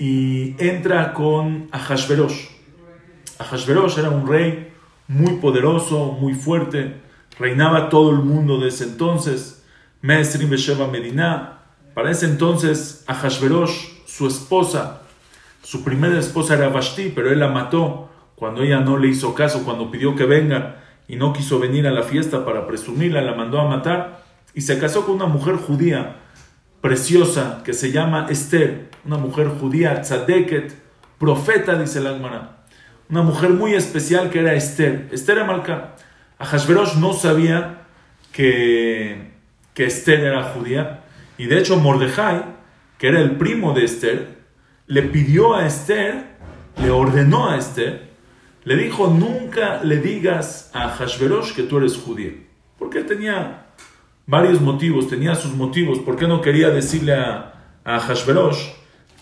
[0.00, 2.48] y entra con Ahashverosh.
[3.38, 4.72] Ahashverosh era un rey
[5.08, 7.00] muy poderoso, muy fuerte,
[7.38, 9.64] reinaba todo el mundo de ese entonces,
[10.02, 11.60] Mesrim Besheva Medina.
[11.94, 15.02] Para ese entonces, Ahashverosh, su esposa,
[15.62, 19.64] su primera esposa era Vashti, pero él la mató cuando ella no le hizo caso,
[19.64, 23.60] cuando pidió que venga y no quiso venir a la fiesta para presumirla, la mandó
[23.60, 26.16] a matar y se casó con una mujer judía
[26.80, 30.74] preciosa que se llama Esther, una mujer judía, tzadeket,
[31.18, 32.55] profeta, dice el Almaná
[33.08, 35.08] una mujer muy especial que era Esther.
[35.12, 35.94] Esther Amalca.
[36.38, 37.86] Ahashverosh no sabía
[38.32, 39.32] que,
[39.74, 41.04] que Esther era judía.
[41.38, 42.44] Y de hecho Mordejai,
[42.98, 44.36] que era el primo de Esther,
[44.86, 46.36] le pidió a Esther,
[46.82, 48.10] le ordenó a Esther,
[48.64, 52.32] le dijo, nunca le digas a Ahashverosh que tú eres judía.
[52.78, 53.66] Porque tenía
[54.26, 56.00] varios motivos, tenía sus motivos.
[56.00, 57.52] ¿Por qué no quería decirle a,
[57.84, 58.14] a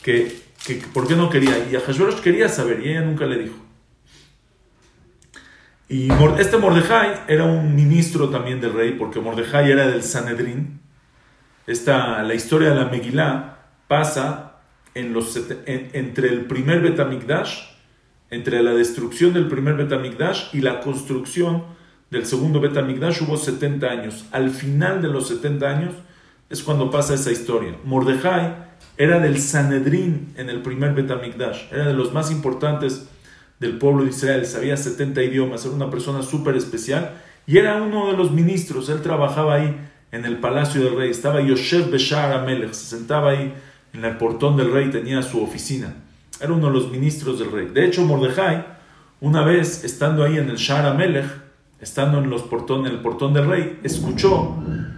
[0.02, 1.68] que, que, por qué no quería?
[1.70, 3.63] Y Ahashverosh quería saber y ella nunca le dijo.
[5.88, 10.80] Y este Mordejai era un ministro también del rey, porque Mordejai era del Sanedrín.
[11.66, 14.60] esta, la historia de la Megilá pasa
[14.94, 17.64] en los, entre el primer Betamikdash,
[18.30, 21.64] entre la destrucción del primer Betamikdash y la construcción
[22.10, 24.24] del segundo Betamikdash hubo 70 años.
[24.32, 25.94] Al final de los 70 años
[26.48, 27.76] es cuando pasa esa historia.
[27.84, 28.54] Mordejai
[28.96, 33.08] era del Sanedrín en el primer Betamikdash, era de los más importantes
[33.64, 37.14] del pueblo de Israel, sabía 70 idiomas, era una persona súper especial
[37.46, 39.76] y era uno de los ministros, él trabajaba ahí
[40.12, 43.54] en el palacio del rey, estaba Yosef Beshar Amelech, se sentaba ahí
[43.92, 45.94] en el portón del rey, tenía su oficina,
[46.40, 47.68] era uno de los ministros del rey.
[47.72, 48.66] De hecho, Mordejai,
[49.20, 51.26] una vez estando ahí en el Shar Amelech,
[51.80, 54.56] estando en, los portón, en el portón del rey, escuchó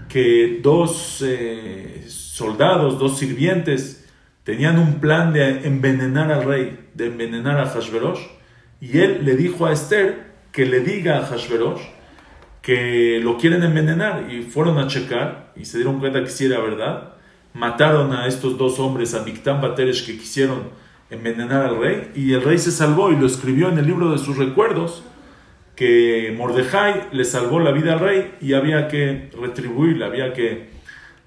[0.08, 4.04] que dos eh, soldados, dos sirvientes,
[4.44, 8.35] tenían un plan de envenenar al rey, de envenenar a Hashverosh,
[8.80, 11.82] y él le dijo a Esther que le diga a Hashverosh
[12.62, 16.58] que lo quieren envenenar, y fueron a checar, y se dieron cuenta que sí era
[16.58, 17.12] verdad,
[17.54, 20.70] mataron a estos dos hombres, a Miktam Bateresh, que quisieron
[21.08, 24.18] envenenar al rey, y el rey se salvó y lo escribió en el libro de
[24.18, 25.04] sus recuerdos,
[25.76, 30.70] que Mordejai le salvó la vida al rey y había que retribuirle, había que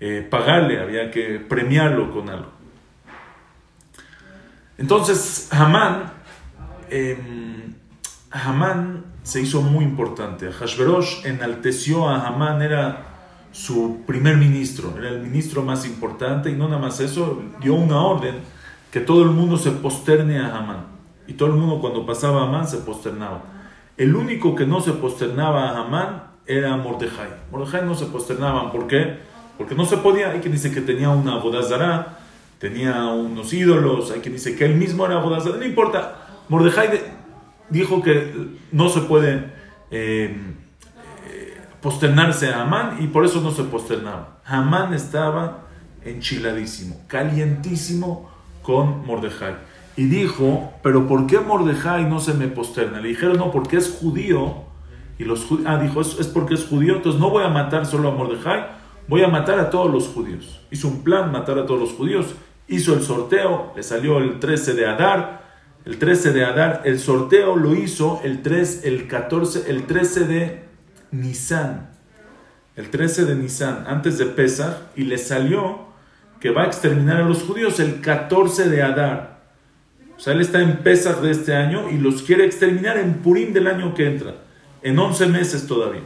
[0.02, 2.52] eh, pagarle, había que premiarlo con algo.
[4.78, 6.12] Entonces, Hamán,
[6.92, 7.18] eh,
[8.32, 10.52] Hamán se hizo muy importante.
[10.52, 13.06] Hashverosh enalteció a Hamán, era
[13.52, 18.02] su primer ministro, era el ministro más importante y no nada más eso, dio una
[18.02, 18.36] orden
[18.92, 20.86] que todo el mundo se posterne a Hamán.
[21.28, 23.44] Y todo el mundo cuando pasaba a Hamán se posternaba.
[23.98, 27.30] El único que no se posternaba a Hamán era Mordejai.
[27.52, 28.72] Mordejai no se posternaba.
[28.72, 29.18] ¿Por qué?
[29.58, 30.32] Porque no se podía.
[30.32, 32.18] Hay quien dice que tenía una bodazara,
[32.58, 34.10] tenía unos ídolos.
[34.12, 35.58] Hay quien dice que él mismo era bodazara.
[35.58, 36.29] No importa.
[36.50, 37.00] Mordejai
[37.70, 39.54] dijo que no se puede
[39.92, 40.36] eh,
[41.82, 44.42] posternarse a Amán y por eso no se posternaba.
[44.46, 45.68] Amán estaba
[46.04, 48.30] enchiladísimo, calientísimo
[48.64, 53.02] con Mordejai y dijo, pero ¿por qué Mordejai no se me posterna?
[53.02, 54.64] Le dijeron, no, porque es judío.
[55.18, 58.08] Y los ah, dijo, es, es porque es judío, entonces no voy a matar solo
[58.08, 58.66] a Mordejai,
[59.10, 60.62] voy a matar a todos los judíos.
[60.72, 62.34] Hizo un plan, matar a todos los judíos.
[62.70, 65.49] Hizo el sorteo, le salió el 13 de Adar.
[65.90, 70.64] El 13 de Adar, el sorteo lo hizo el 3, el 14, el 13 de
[71.10, 71.90] Nisan.
[72.76, 75.88] El 13 de Nisan, antes de Pesach, y le salió
[76.40, 79.40] que va a exterminar a los judíos el 14 de Adar.
[80.16, 83.52] O sea, él está en Pesach de este año y los quiere exterminar en Purim
[83.52, 84.36] del año que entra,
[84.84, 86.04] en 11 meses todavía.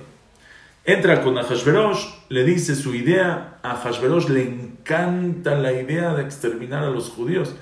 [0.85, 6.83] Entra con Ahashverosh, le dice su idea, a Ahashverosh le encanta la idea de exterminar
[6.83, 7.53] a los judíos.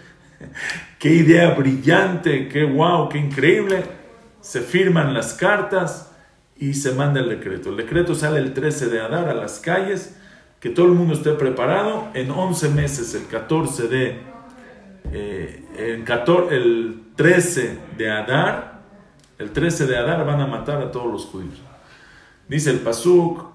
[1.00, 3.84] qué idea brillante, qué wow, qué increíble.
[4.42, 6.12] Se firman las cartas
[6.58, 7.70] y se manda el decreto.
[7.70, 10.18] El decreto sale el 13 de Adar a las calles,
[10.60, 12.10] que todo el mundo esté preparado.
[12.14, 14.32] En 11 meses, el 14 de
[15.12, 18.82] eh, el, 14, el 13 de Adar,
[19.38, 21.60] el 13 de Adar van a matar a todos los judíos.
[22.48, 23.51] Dice el Pasuk,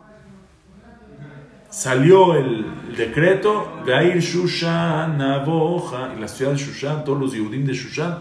[1.77, 2.65] salió el
[2.97, 8.21] decreto, Gair Shushan, Naboja, y la ciudad de Shushan, todos los Yehudim de Shushan,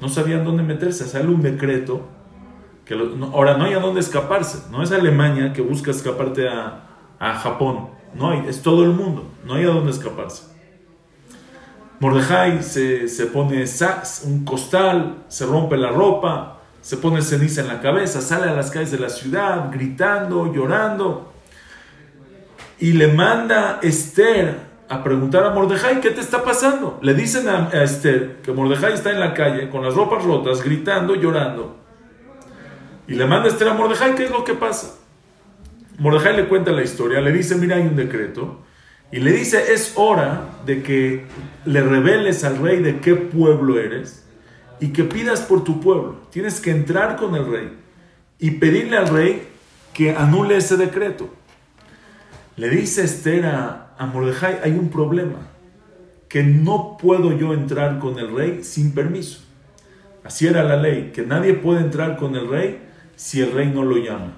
[0.00, 1.04] no sabían dónde meterse.
[1.08, 2.06] Sale un decreto,
[2.84, 4.70] que ahora no hay a dónde escaparse.
[4.70, 6.84] No es Alemania que busca escaparte a,
[7.18, 7.88] a Japón.
[8.14, 9.28] No hay, es todo el mundo.
[9.44, 10.44] No hay a dónde escaparse.
[11.98, 13.64] Mordejai se, se pone
[14.26, 18.70] un costal, se rompe la ropa, se pone ceniza en la cabeza, sale a las
[18.70, 21.31] calles de la ciudad gritando, llorando.
[22.82, 24.56] Y le manda Esther
[24.88, 26.98] a preguntar a Mordejai, ¿qué te está pasando?
[27.00, 31.14] Le dicen a, Esther que Mordejai está en la calle con las ropas rotas, gritando,
[31.14, 31.76] llorando.
[33.06, 34.96] Y le manda Esther a Mordejai, ¿qué es lo que pasa?
[36.00, 38.58] Mordejai le cuenta la historia, le dice, mira, hay un decreto
[39.12, 41.24] y le dice, es hora de que
[41.64, 44.26] le reveles al rey de qué pueblo eres
[44.80, 46.16] y que pidas por tu pueblo.
[46.32, 47.78] Tienes que entrar con el rey
[48.40, 49.46] y pedirle al rey
[49.94, 51.32] que anule ese decreto.
[52.56, 55.38] Le dice Esther a, a Mordejai, hay un problema,
[56.28, 59.40] que no puedo yo entrar con el rey sin permiso.
[60.24, 62.80] Así era la ley, que nadie puede entrar con el rey
[63.16, 64.32] si el rey no lo llama.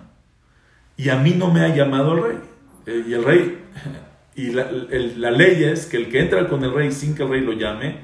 [0.96, 2.38] Y a mí no me ha llamado el rey.
[2.86, 3.58] Eh, y el rey
[4.34, 7.28] y la, la, ley es que el que entra con el rey sin que el
[7.28, 7.98] rey lo llame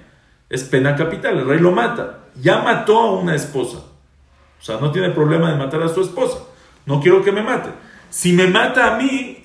[0.49, 2.25] es pena capital, el rey lo mata.
[2.41, 3.79] Ya mató a una esposa.
[3.79, 6.39] O sea, no tiene problema de matar a su esposa.
[6.87, 7.71] No quiero que me mate.
[8.11, 9.43] Si me mata a mí,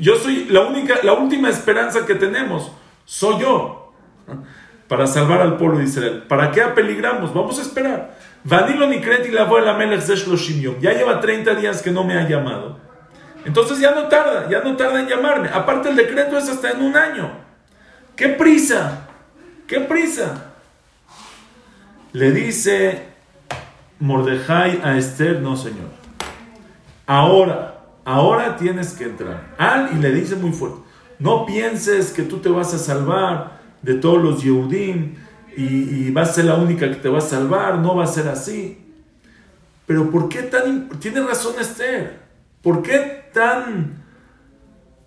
[0.00, 2.70] yo soy la única, la última esperanza que tenemos.
[3.04, 3.92] Soy yo.
[4.88, 6.24] Para salvar al pueblo de Israel.
[6.28, 7.32] ¿Para qué apeligramos?
[7.32, 8.18] Vamos a esperar.
[8.42, 9.48] Vanilo ni la
[10.80, 12.78] Ya lleva 30 días que no me ha llamado.
[13.44, 15.48] Entonces ya no tarda, ya no tarda en llamarme.
[15.48, 17.30] Aparte el decreto es hasta en un año.
[18.16, 19.06] ¿Qué prisa?
[19.66, 20.52] ¿Qué prisa?
[22.12, 23.06] Le dice
[24.00, 25.88] Mordejai a Esther, no señor.
[27.06, 29.54] Ahora, ahora tienes que entrar.
[29.58, 30.78] Al y le dice muy fuerte,
[31.18, 35.14] no pienses que tú te vas a salvar de todos los Yehudim
[35.56, 38.28] y, vas a ser la única que te va a salvar, no va a ser
[38.28, 38.78] así.
[39.86, 40.88] Pero ¿por qué tan...
[41.00, 42.20] Tiene razón Esther.
[42.62, 44.04] ¿Por qué tan...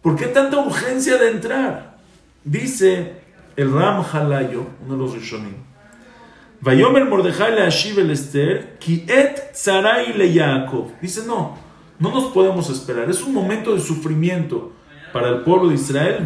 [0.02, 1.98] ¿Por qué tanta urgencia de entrar?
[2.44, 3.14] Dice
[3.56, 5.56] el Ram Halayo, uno de los Rishonim.
[6.60, 9.54] Vayomer Mordejai le Ashiv Esther, ki et
[10.16, 11.00] le Yaakov.
[11.02, 11.58] Dice, no,
[12.00, 13.10] no nos podemos esperar.
[13.10, 14.74] Es un momento de sufrimiento
[15.12, 16.26] para el pueblo de Israel.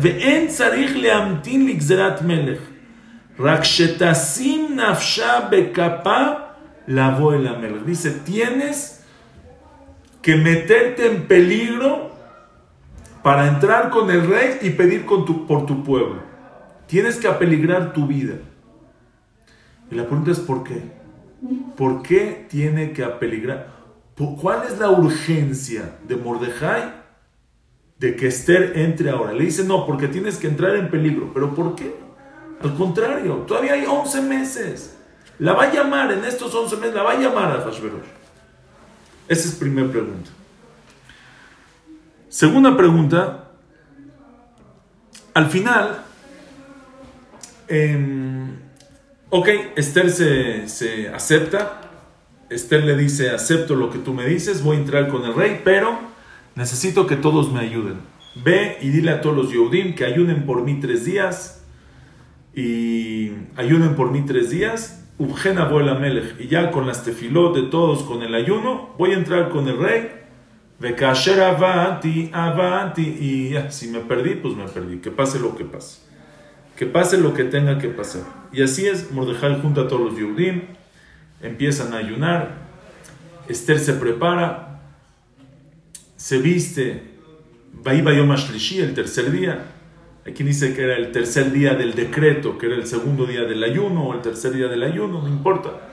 [7.86, 9.04] Dice, tienes
[10.22, 12.12] que meterte en peligro
[13.22, 16.22] para entrar con el rey y pedir por tu pueblo.
[16.88, 18.36] Tienes que apeligrar tu vida.
[19.92, 20.82] Y la pregunta es ¿por qué?
[21.76, 23.77] ¿Por qué tiene que apeligrar?
[24.18, 26.92] ¿Cuál es la urgencia de Mordejai
[28.00, 29.32] de que Esther entre ahora?
[29.32, 31.32] Le dice, no, porque tienes que entrar en peligro.
[31.34, 31.96] ¿Pero por qué?
[32.62, 34.96] Al contrario, todavía hay 11 meses.
[35.38, 38.08] La va a llamar en estos 11 meses, la va a llamar a Hashverosh.
[39.28, 40.32] Esa es primera pregunta.
[42.28, 43.52] Segunda pregunta.
[45.36, 46.04] Al final,
[47.68, 48.48] eh,
[49.30, 51.82] ok, Esther se, se, acepta.
[52.50, 55.62] Esther le dice, acepto lo que tú me dices, voy a entrar con el rey,
[55.64, 56.00] pero
[56.56, 57.98] necesito que todos me ayuden.
[58.44, 61.66] Ve y dile a todos los Yehudim que ayunen por mí tres días.
[62.54, 65.06] Y ayunen por mí tres días.
[65.18, 66.40] Ubgena vuela melech.
[66.40, 69.78] Y ya con las tefilot de todos, con el ayuno, voy a entrar con el
[69.78, 70.12] rey.
[70.80, 73.18] Vekasher avanti, avanti.
[73.20, 74.98] Y ya, si me perdí, pues me perdí.
[74.98, 76.00] Que pase lo que pase.
[76.76, 78.22] Que pase lo que tenga que pasar.
[78.52, 80.62] Y así es, Mordejai junta a todos los Yehudim,
[81.42, 82.68] empiezan a ayunar,
[83.48, 84.82] Esther se prepara,
[86.16, 87.16] se viste,
[87.74, 89.66] Baiba Yom el tercer día.
[90.26, 93.64] Aquí dice que era el tercer día del decreto, que era el segundo día del
[93.64, 95.90] ayuno o el tercer día del ayuno, no importa.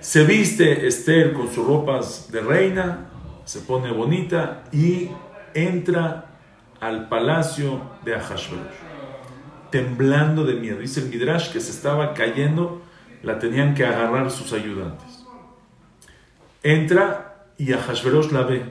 [0.00, 3.06] Se viste Esther con sus ropas de reina,
[3.44, 5.08] se pone bonita y
[5.54, 6.26] entra
[6.80, 8.94] al palacio de Ahashverosh
[9.74, 10.78] temblando de miedo.
[10.78, 12.80] Dice el Midrash que se estaba cayendo,
[13.24, 15.24] la tenían que agarrar sus ayudantes.
[16.62, 18.64] Entra y a Hashverosh la ve.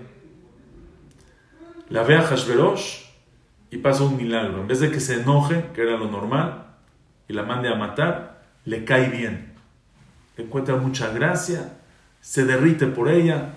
[1.89, 3.03] La ve a Hashverosh
[3.71, 4.61] y pasa un milagro.
[4.61, 6.65] En vez de que se enoje, que era lo normal,
[7.27, 9.53] y la mande a matar, le cae bien.
[10.37, 11.77] Le encuentra mucha gracia,
[12.21, 13.53] se derrite por ella,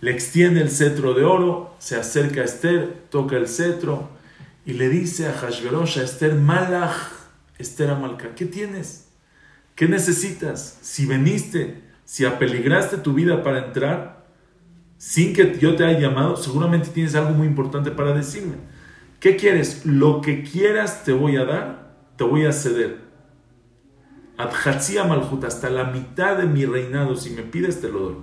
[0.00, 4.10] le extiende el cetro de oro, se acerca a Esther, toca el cetro,
[4.64, 7.12] y le dice a Hashverosh, a Esther, Malach,
[7.58, 9.07] Esther Amalca, ¿qué tienes?
[9.78, 10.76] ¿Qué necesitas?
[10.82, 14.26] Si veniste, si apeligraste tu vida para entrar,
[14.96, 18.56] sin que yo te haya llamado, seguramente tienes algo muy importante para decirme.
[19.20, 19.86] ¿Qué quieres?
[19.86, 23.02] Lo que quieras te voy a dar, te voy a ceder.
[24.36, 28.16] Adhatzia Malhut, hasta la mitad de mi reinado, si me pides te lo doy.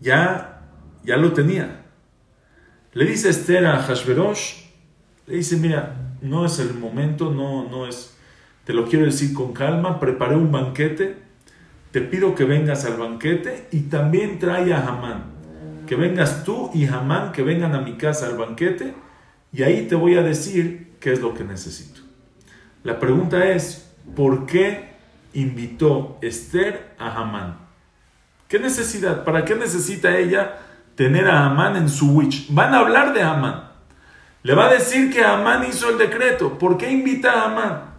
[0.00, 0.64] Ya,
[1.04, 1.86] ya lo tenía.
[2.92, 4.64] Le dice Esther a Hashverosh,
[5.28, 8.11] le dice, mira, no es el momento, no, no es,
[8.64, 11.16] te lo quiero decir con calma, preparé un banquete,
[11.90, 15.24] te pido que vengas al banquete y también trae a Hamán,
[15.86, 18.94] que vengas tú y Hamán, que vengan a mi casa al banquete
[19.52, 22.00] y ahí te voy a decir qué es lo que necesito.
[22.84, 24.92] La pregunta es, ¿por qué
[25.34, 27.58] invitó Esther a Hamán?
[28.48, 29.24] ¿Qué necesidad?
[29.24, 30.58] ¿Para qué necesita ella
[30.94, 32.52] tener a Hamán en su witch?
[32.52, 33.70] Van a hablar de Hamán.
[34.42, 36.58] Le va a decir que Amán hizo el decreto.
[36.58, 37.91] ¿Por qué invita a Amán?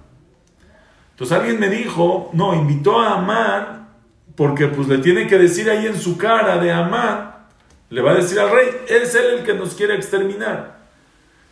[1.23, 3.87] Entonces alguien me dijo, no, invitó a Amán
[4.35, 7.35] porque pues le tiene que decir ahí en su cara de Amán,
[7.89, 10.79] le va a decir al rey, es él el que nos quiere exterminar.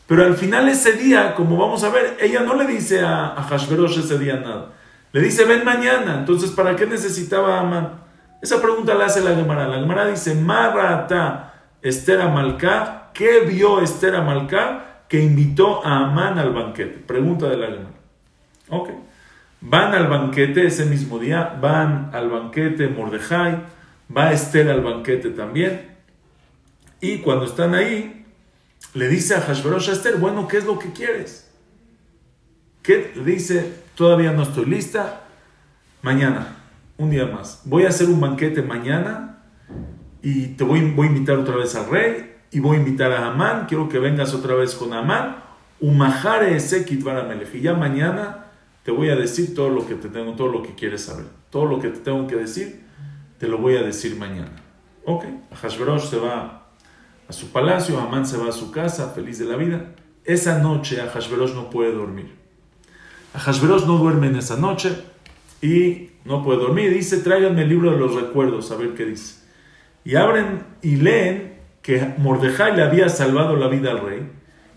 [0.08, 3.44] Pero al final ese día, como vamos a ver, ella no le dice a, a
[3.44, 4.74] Hashverosh ese día nada.
[5.14, 6.16] Le dice, ven mañana.
[6.16, 8.02] Entonces, ¿para qué necesitaba Amán?
[8.42, 9.70] Esa pregunta la hace la Gemara.
[9.70, 12.20] La Gemara dice, Marata Esther
[13.14, 17.00] ¿Qué vio Esther Amalcá que invitó a Amán al banquete?
[17.00, 17.96] Pregunta de la Gemara.
[18.68, 18.90] Ok.
[19.62, 23.62] Van al banquete ese mismo día, van al banquete Mordejai,
[24.16, 25.92] va Esther al banquete también.
[27.00, 28.26] Y cuando están ahí,
[28.96, 31.48] le dice a Hashverosh a Esther, bueno, ¿qué es lo que quieres?
[32.82, 33.12] ¿Qué?
[33.16, 35.22] Le dice, todavía no estoy lista,
[36.02, 36.58] mañana,
[36.98, 37.62] un día más.
[37.66, 39.44] Voy a hacer un banquete mañana
[40.24, 43.28] y te voy, voy a invitar otra vez al rey y voy a invitar a
[43.28, 45.38] Amán, quiero que vengas otra vez con Amán,
[45.80, 48.41] umajare ese y ya mañana
[48.84, 51.66] te voy a decir todo lo que te tengo, todo lo que quieres saber, todo
[51.66, 52.82] lo que te tengo que decir,
[53.38, 54.52] te lo voy a decir mañana.
[55.06, 55.26] Ok,
[55.62, 56.68] Hashverosh se va
[57.28, 59.94] a su palacio, Amán se va a su casa, feliz de la vida.
[60.26, 62.36] Esa noche Hashverosh no puede dormir.
[63.34, 64.96] Hashverosh no duerme en esa noche
[65.62, 66.94] y no puede dormir.
[66.94, 69.42] Dice, tráiganme el libro de los recuerdos, a ver qué dice.
[70.04, 74.30] Y abren y leen que Mordejai le había salvado la vida al rey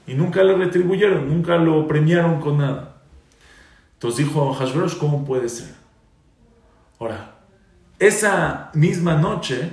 [0.07, 2.93] y nunca le retribuyeron, nunca lo premiaron con nada.
[4.05, 5.74] Entonces dijo Hashverosh, ¿cómo puede ser?
[7.00, 7.36] Ahora,
[7.98, 9.70] esa misma noche,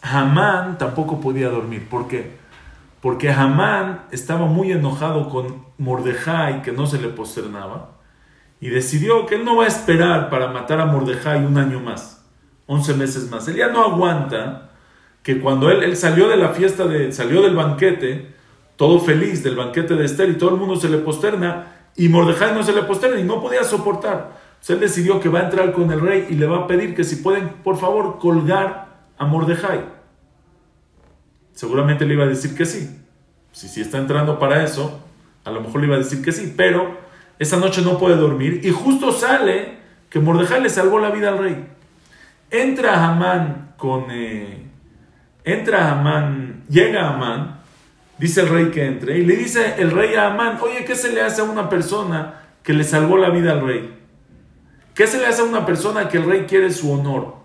[0.00, 1.86] Hamán tampoco podía dormir.
[1.86, 2.38] ¿Por qué?
[3.02, 7.90] Porque Hamán estaba muy enojado con Mordejai, que no se le posternaba,
[8.58, 12.26] y decidió que él no va a esperar para matar a Mordejai un año más,
[12.68, 13.46] 11 meses más.
[13.48, 14.70] Él ya no aguanta
[15.22, 18.34] que cuando él, él salió de la fiesta, de, salió del banquete,
[18.76, 22.54] todo feliz del banquete de Esther, y todo el mundo se le posterna, y Mordejai
[22.54, 24.32] no se le posterna y no podía soportar.
[24.52, 26.94] Entonces él decidió que va a entrar con el rey y le va a pedir
[26.94, 28.88] que si pueden, por favor, colgar
[29.18, 29.84] a Mordejai.
[31.52, 32.98] Seguramente le iba a decir que sí.
[33.52, 35.00] Si, si está entrando para eso,
[35.44, 36.98] a lo mejor le iba a decir que sí, pero
[37.38, 39.78] esa noche no puede dormir y justo sale
[40.10, 41.66] que Mordejai le salvó la vida al rey.
[42.50, 44.10] Entra Amán con...
[44.10, 44.66] Eh,
[45.44, 47.59] entra Amán, llega Amán,
[48.20, 51.12] dice el rey que entre, y le dice el rey a Amán, oye, ¿qué se
[51.12, 53.98] le hace a una persona que le salvó la vida al rey?
[54.94, 57.36] ¿Qué se le hace a una persona que el rey quiere su honor?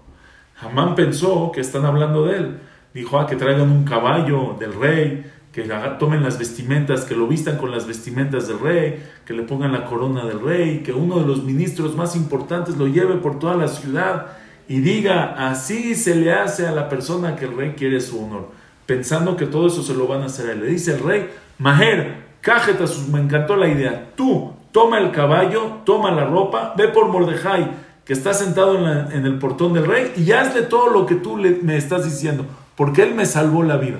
[0.60, 2.58] Amán pensó que están hablando de él.
[2.94, 5.64] Dijo, ah, que traigan un caballo del rey, que
[6.00, 9.86] tomen las vestimentas, que lo vistan con las vestimentas del rey, que le pongan la
[9.86, 13.70] corona del rey, que uno de los ministros más importantes lo lleve por toda la
[13.70, 14.28] ciudad
[14.68, 18.50] y diga, así se le hace a la persona que el rey quiere su honor,
[18.86, 20.62] pensando que todo eso se lo van a hacer a él.
[20.62, 22.26] Le dice el rey, Maher,
[22.86, 27.72] sus me encantó la idea, tú toma el caballo, toma la ropa, ve por Mordejai,
[28.04, 31.78] que está sentado en, el portón del rey, y hazle todo lo que tú me
[31.78, 33.98] estás diciendo, porque él me salvó la vida.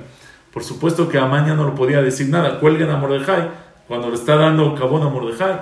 [0.54, 2.62] Por supuesto que Amán ya no lo podía decir nada.
[2.62, 3.50] Cuelguen a Mordejai.
[3.90, 5.60] Cuando le está dando cabón a Mordejai,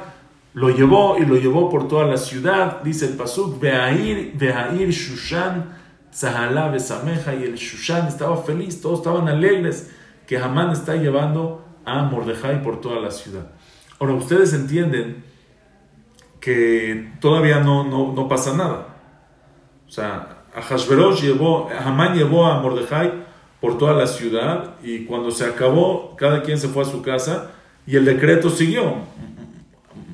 [0.53, 2.83] lo llevó y lo llevó por toda la ciudad.
[2.83, 5.65] Dice el Pasuk, Beair, Beair Shushan,
[6.13, 7.35] Zahalá, Besameja.
[7.35, 9.91] Y el Shushan estaba feliz, todos estaban alegres
[10.27, 13.51] que Amán está llevando a Mordejai por toda la ciudad.
[13.99, 15.23] Ahora, ustedes entienden
[16.39, 18.87] que todavía no, no, no pasa nada.
[19.87, 23.23] O sea, a llevó, Amán llevó a Mordejai
[23.59, 27.51] por toda la ciudad y cuando se acabó, cada quien se fue a su casa
[27.87, 28.95] y el decreto siguió.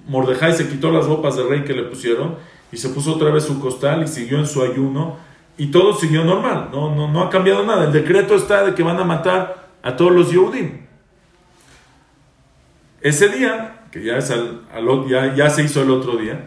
[0.08, 2.36] Mordejai se quitó las ropas del rey que le pusieron
[2.72, 5.18] y se puso otra vez su costal y siguió en su ayuno
[5.60, 7.84] y todo siguió normal, no, no, no ha cambiado nada.
[7.84, 10.88] El decreto está de que van a matar a todos los Yehudim.
[13.02, 14.62] Ese día, que ya, es al,
[15.08, 16.46] ya, ya se hizo el otro día,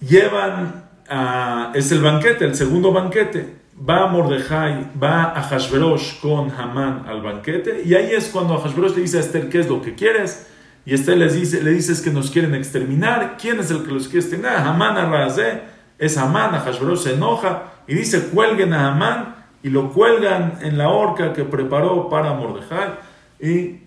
[0.00, 3.60] llevan a, es el banquete, el segundo banquete.
[3.76, 9.02] Va Mordejai, va a Hashverosh con Hamán al banquete, y ahí es cuando Hashverosh le
[9.02, 10.46] dice a Esther qué es lo que quieres,
[10.86, 14.04] y Esther les dice, le dice que nos quieren exterminar, ¿quién es el que los
[14.04, 14.58] quiere exterminar?
[14.58, 15.62] Hamán Arrazé,
[15.98, 20.88] es Hamán, Hashverosh se enoja, y dice cuelguen a Hamán, y lo cuelgan en la
[20.88, 22.98] horca que preparó para Mordejai,
[23.40, 23.82] y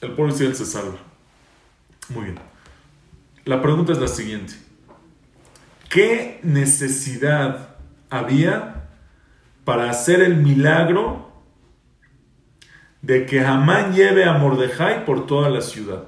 [0.00, 0.98] el pueblo Israel se salva.
[2.10, 2.38] Muy bien.
[3.44, 4.54] La pregunta es la siguiente.
[5.88, 7.76] ¿Qué necesidad
[8.10, 8.88] había
[9.64, 11.28] para hacer el milagro
[13.02, 16.04] de que Hamán lleve a Mordejai por toda la ciudad.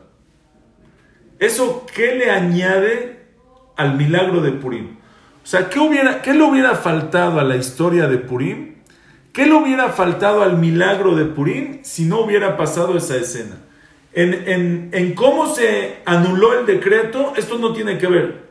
[1.38, 3.26] ¿Eso qué le añade
[3.76, 4.96] al milagro de Purim?
[5.50, 8.76] O sea, ¿qué, hubiera, ¿qué le hubiera faltado a la historia de Purim?
[9.32, 13.56] ¿Qué le hubiera faltado al milagro de Purim si no hubiera pasado esa escena?
[14.12, 18.44] En, en, en, cómo se anuló el decreto, esto no tiene que ver.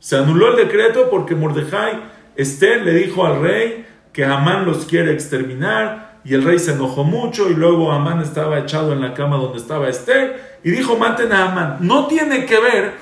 [0.00, 2.02] Se anuló el decreto porque Mordejai
[2.34, 7.04] Esther le dijo al rey que Amán los quiere exterminar y el rey se enojó
[7.04, 11.32] mucho y luego Amán estaba echado en la cama donde estaba Esther y dijo maten
[11.32, 11.76] a Amán.
[11.78, 12.94] No tiene que ver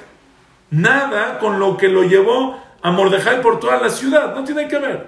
[0.70, 4.78] nada con lo que lo llevó a Mordejai por toda la ciudad, no tiene que
[4.78, 5.07] ver.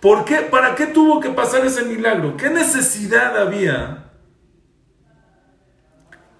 [0.00, 0.36] ¿Por qué?
[0.36, 2.36] ¿Para qué tuvo que pasar ese milagro?
[2.36, 4.10] ¿Qué necesidad había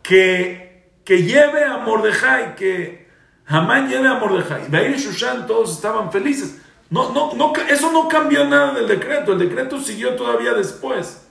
[0.02, 3.08] que, que lleve a Mordejai, que
[3.46, 4.68] Hamán lleve a Mordejai.
[4.68, 6.60] Beir y Shushan todos estaban felices.
[6.88, 9.32] No, no, no, eso no cambió nada del decreto.
[9.32, 11.26] El decreto siguió todavía después.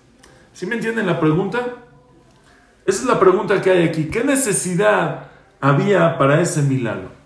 [0.54, 1.60] ¿Sí me entienden la pregunta?
[2.86, 4.06] Esa es la pregunta que hay aquí.
[4.06, 5.28] ¿Qué necesidad
[5.60, 7.19] había para ese milagro?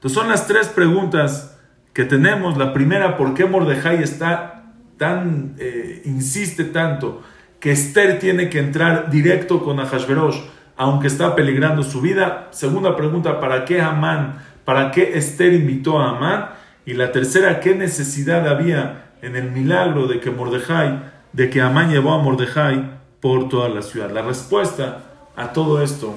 [0.00, 1.58] Entonces son las tres preguntas
[1.92, 2.56] que tenemos.
[2.56, 7.20] La primera, ¿por qué Mordejai está tan, eh, insiste tanto
[7.60, 10.40] que Esther tiene que entrar directo con Ahashverosh,
[10.78, 12.48] aunque está peligrando su vida?
[12.50, 16.48] Segunda pregunta, ¿para qué Amán, para qué Esther invitó a Amán?
[16.86, 20.98] Y la tercera, ¿qué necesidad había en el milagro de que Mordejai,
[21.34, 22.90] de que Amán llevó a Mordejai
[23.20, 24.10] por toda la ciudad?
[24.10, 25.02] La respuesta
[25.36, 26.16] a todo esto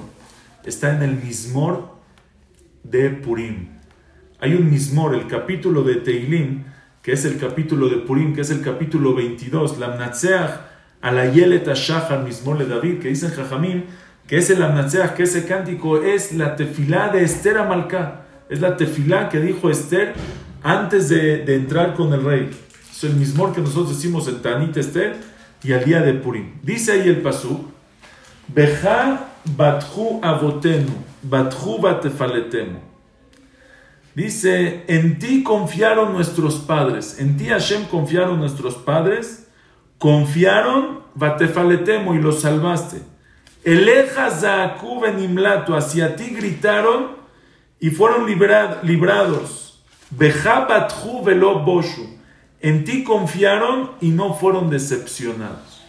[0.63, 1.91] está en el Mismor
[2.83, 3.72] de Purim.
[4.43, 6.65] Hay un Mismor, el capítulo de Teilim,
[7.01, 10.51] que es el capítulo de Purim, que es el capítulo 22, la Amnatseach
[10.99, 13.85] a la Yelet Shachar Mismor de David, que dice Jajamim,
[14.27, 18.75] que es el Amnatseach, que ese cántico es la tefilá de Esther Amalcá, es la
[18.75, 20.13] tefilá que dijo Esther
[20.61, 22.49] antes de, entrar con el rey.
[22.91, 25.15] Es el Mismor que nosotros decimos en Tanit Esther
[25.63, 26.55] y al día de Purim.
[26.61, 27.61] Dice ahí el Pasuk,
[28.49, 29.25] Beja
[29.55, 30.91] batju avotenu,
[31.21, 32.92] batju batefaletemu.
[34.15, 39.47] Dice, en ti confiaron nuestros padres, en ti Hashem confiaron nuestros padres,
[39.97, 43.01] confiaron batefaletemo y los salvaste.
[43.63, 44.27] Eleja
[45.75, 47.23] hacia ti gritaron
[47.79, 49.83] y fueron librados.
[50.11, 51.65] Beja batju velo
[52.59, 55.83] en ti confiaron y no fueron decepcionados.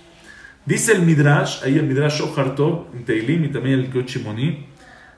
[0.66, 4.66] Dice el Midrash, ahí el Midrash Ohartov, en Teilim y también el Kyochimoni,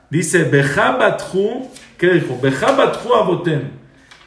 [0.09, 2.39] dice, Bejabathu, ¿qué dijo?
[2.41, 3.71] Bejabathu aboten.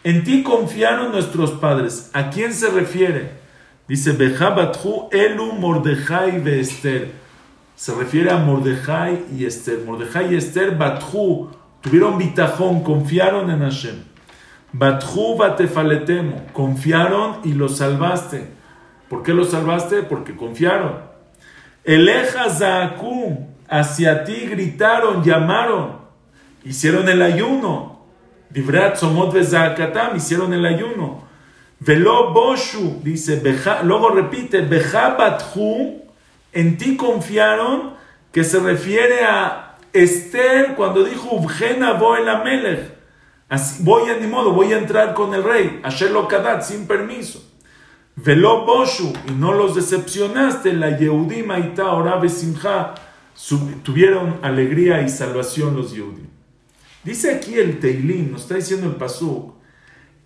[0.02, 2.10] En ti confiaron nuestros padres.
[2.12, 3.30] ¿A quién se refiere?
[3.86, 7.20] Dice, Bejabathu elu Mordejai Esther.
[7.80, 9.80] Se refiere a Mordejai y Esther.
[9.86, 11.50] Mordejai y Esther, Bathu,
[11.80, 13.96] tuvieron bitajón, confiaron en Hashem.
[14.72, 18.48] Bathu batefaletemo, confiaron y los salvaste.
[19.08, 20.02] ¿Por qué los salvaste?
[20.02, 20.96] Porque confiaron.
[21.82, 25.98] Eleja Zaaku, hacia ti gritaron, llamaron,
[26.64, 28.00] hicieron el ayuno.
[28.50, 31.22] Divrat Somot Zakatam, hicieron el ayuno.
[31.78, 33.40] Velo Boshu, dice,
[33.84, 36.02] luego repite, Bejabathu,
[36.52, 37.94] en ti confiaron,
[38.32, 42.92] que se refiere a Esther cuando dijo, Ubgena voy Amelech.
[43.48, 45.90] Así, voy a ni modo, voy a entrar con el rey, a
[46.28, 47.42] Kadat, sin permiso.
[48.16, 52.20] Velo Boshu, y no los decepcionaste, la Yehudim Aita Ora
[53.82, 56.26] tuvieron alegría y salvación los Yehudim.
[57.04, 59.54] Dice aquí el Teilim, nos está diciendo el Pasuk,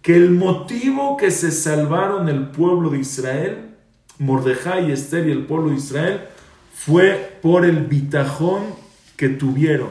[0.02, 3.70] que el motivo que se salvaron el pueblo de Israel,
[4.18, 6.20] Mordejai, Esther y el pueblo de Israel,
[6.74, 8.64] fue por el bitajón
[9.16, 9.90] que tuvieron,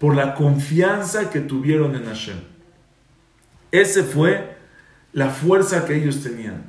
[0.00, 2.38] por la confianza que tuvieron en Hashem.
[3.70, 4.56] Ese fue
[5.12, 6.64] la fuerza que ellos tenían.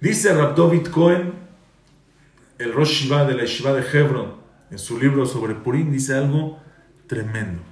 [0.00, 1.43] Dice Rabdovit Cohen,
[2.58, 4.34] el Rosh Shiva de la Shiva de Hebron,
[4.70, 6.58] en su libro sobre Purim, dice algo
[7.06, 7.62] tremendo.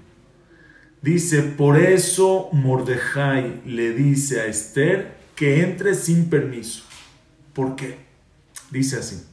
[1.01, 6.85] Dice, por eso Mordejai le dice a Esther que entre sin permiso.
[7.53, 7.99] ¿Por qué?
[8.70, 9.26] Dice así.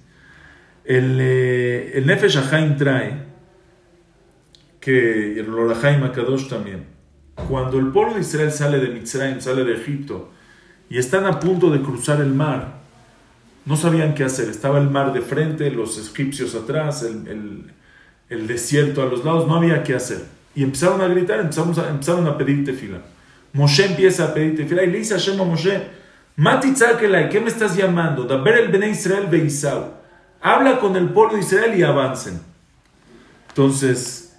[0.83, 2.39] El, eh, el Nefesh
[2.77, 3.25] trae
[4.79, 6.85] que el Lorahaim Akadosh también.
[7.47, 10.31] Cuando el pueblo de Israel sale de Mitzrayim, sale de Egipto,
[10.89, 12.78] y están a punto de cruzar el mar,
[13.69, 14.49] no sabían qué hacer.
[14.49, 19.83] Estaba el mar de frente, los egipcios atrás, el, desierto a los lados, no había
[19.83, 20.25] qué hacer.
[20.55, 22.97] Y empezaron a gritar, empezaron a, empezaron a pedir tefila.
[23.53, 25.83] Moshe empieza a pedir tefila y le dice a Hashem Moshe,
[27.29, 28.25] ¿qué me estás llamando?
[28.41, 29.29] ver el Bene Israel.
[30.41, 32.41] Habla con el pueblo de Israel y avancen.
[33.49, 34.35] Entonces,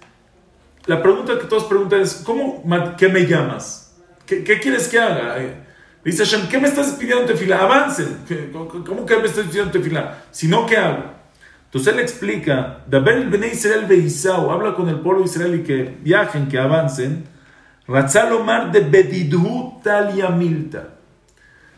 [0.87, 2.65] la pregunta que todos preguntan es, ¿cómo,
[2.97, 3.95] ¿qué me llamas?
[4.25, 5.70] ¿Qué, qué quieres que haga?
[6.03, 7.61] Dice Hashem, ¿qué me estás pidiendo tefila?
[7.61, 8.17] Avancen.
[8.51, 10.23] ¿Cómo que me estás pidiendo tefila?
[10.31, 11.03] Si no, ¿qué hago?
[11.65, 15.63] Entonces él explica, Daber el Bene Israel Beisau, habla con el pueblo de Israel y
[15.63, 17.25] que viajen, que avancen.
[17.87, 19.79] Ratzalomar de Bedidhu
[20.37, 20.89] Milta.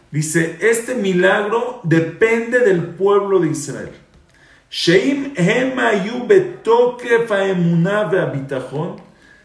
[0.09, 3.91] Dice, este milagro depende del pueblo de Israel.
[4.69, 7.27] Sheim Hemayu Betoke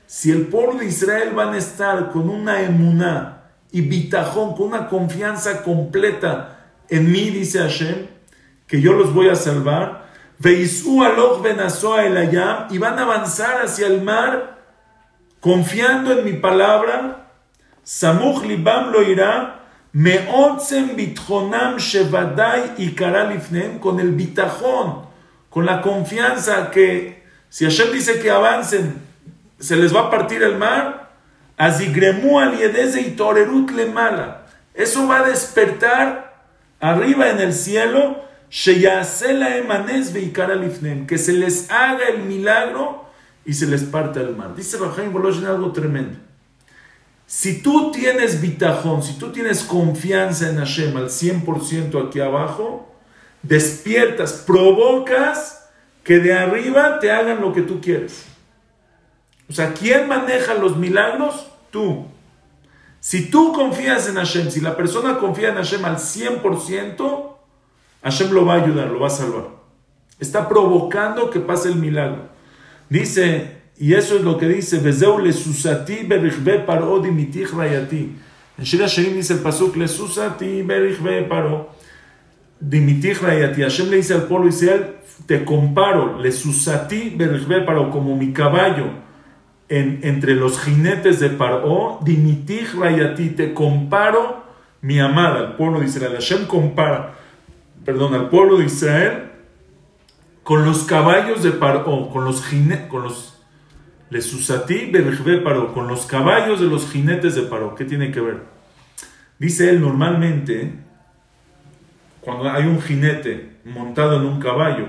[0.07, 3.38] Si el pueblo de Israel van a estar con una emuná,
[3.73, 6.59] y bitajón, con una confianza completa
[6.89, 8.07] en mí, dice Hashem,
[8.67, 10.09] que yo los voy a salvar.
[10.39, 12.41] Veisu aloch el
[12.71, 14.59] y van a avanzar hacia el mar
[15.41, 17.31] confiando en mi palabra.
[17.83, 19.55] Samuch libam lo irá.
[19.93, 25.07] Meotzem bitjonam shevadai y karalifnem con el bitajón,
[25.49, 29.01] con la confianza que si Hashem dice que avancen,
[29.59, 31.08] se les va a partir el mar,
[31.59, 34.47] Azigremu al y torerut le mala.
[34.75, 36.45] Eso va a despertar
[36.81, 38.25] arriba en el cielo,
[41.07, 43.05] que se les haga el milagro
[43.45, 44.55] y se les parte el mar.
[44.55, 46.17] Dice Rahaim Boloshin algo tremendo.
[47.27, 52.95] Si tú tienes bitajón, si tú tienes confianza en Hashem al 100% aquí abajo,
[53.43, 55.69] despiertas, provocas
[56.05, 58.25] que de arriba te hagan lo que tú quieres.
[59.49, 61.47] O sea, ¿quién maneja los milagros?
[61.71, 62.07] Tú.
[63.01, 67.37] Si tú confías en Hashem, si la persona confía en Hashem al 100%,
[68.03, 69.49] Hashem lo va a ayudar, lo va a salvar.
[70.19, 72.29] Está provocando que pase el milagro.
[72.91, 74.81] Dice, y eso es lo que dice.
[78.59, 81.71] En Shira Shirim dice el pasuk, le susati berichbe paro
[82.61, 83.63] dimitich rayati.
[83.63, 84.97] Hashem le dice al pueblo Israel,
[85.27, 89.08] te comparo, le susati berichbe paro, como mi caballo
[89.69, 94.45] en, entre los jinetes de Paro, dimitich rayati, te comparo
[94.81, 96.15] mi amada, el pueblo de Israel.
[96.15, 97.15] Hashem compara,
[97.85, 99.25] perdón, al pueblo de Israel
[100.43, 103.39] con los caballos de Paro, con los jinetes, con los
[104.11, 104.91] le susati
[105.45, 107.75] paro, con los caballos de los jinetes de Paro.
[107.75, 108.43] ¿Qué tiene que ver?
[109.39, 110.73] Dice él, normalmente,
[112.21, 114.87] cuando hay un jinete montado en un caballo,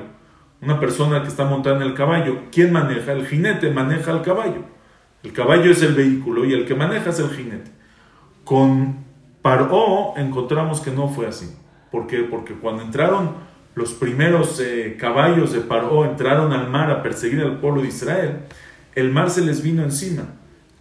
[0.61, 3.13] una persona que está montada en el caballo, ¿quién maneja?
[3.13, 4.63] El jinete maneja el caballo.
[5.23, 7.71] El caballo es el vehículo y el que maneja es el jinete.
[8.43, 9.05] Con
[9.41, 11.55] Paró encontramos que no fue así.
[11.91, 12.19] ¿Por qué?
[12.19, 13.31] Porque cuando entraron
[13.75, 18.39] los primeros eh, caballos de Paró, entraron al mar a perseguir al pueblo de Israel,
[18.95, 20.23] el mar se les vino encima.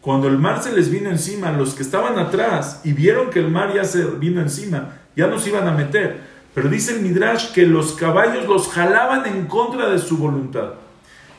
[0.01, 3.51] Cuando el mar se les vino encima, los que estaban atrás y vieron que el
[3.51, 6.21] mar ya se vino encima, ya nos iban a meter.
[6.59, 10.71] Pero dice el Midrash que los caballos los jalaban en contra de su voluntad.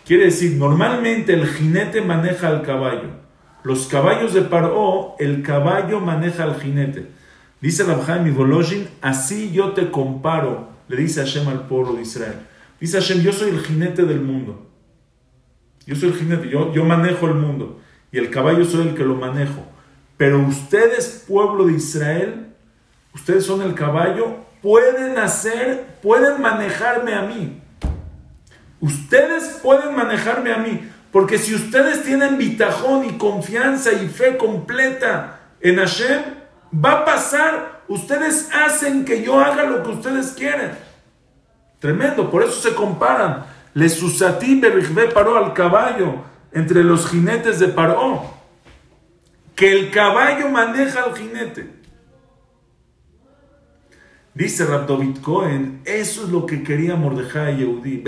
[0.05, 3.09] Quiere decir, normalmente el jinete maneja al caballo.
[3.63, 7.07] Los caballos de Paró, el caballo maneja al jinete.
[7.59, 12.35] Dice Rabjaim Voloshin, así yo te comparo, le dice Hashem al pueblo de Israel.
[12.79, 14.69] Dice Hashem, yo soy el jinete del mundo.
[15.85, 17.81] Yo soy el jinete, yo, yo manejo el mundo.
[18.09, 19.65] Y el caballo soy el que lo manejo.
[20.15, 22.53] Pero ustedes, pueblo de Israel,
[23.13, 27.61] ustedes son el caballo, pueden hacer, pueden manejarme a mí.
[28.81, 30.89] Ustedes pueden manejarme a mí.
[31.11, 36.21] Porque si ustedes tienen bitajón y confianza y fe completa en Hashem,
[36.73, 37.81] va a pasar.
[37.87, 40.71] Ustedes hacen que yo haga lo que ustedes quieren.
[41.79, 43.45] Tremendo, por eso se comparan.
[43.73, 44.61] Le susatí
[45.13, 48.37] paró al caballo entre los jinetes de Paró.
[49.55, 51.78] Que el caballo maneja al jinete.
[54.33, 58.03] Dice Rabdovit Cohen, eso es lo que quería Mordejai Yehudi.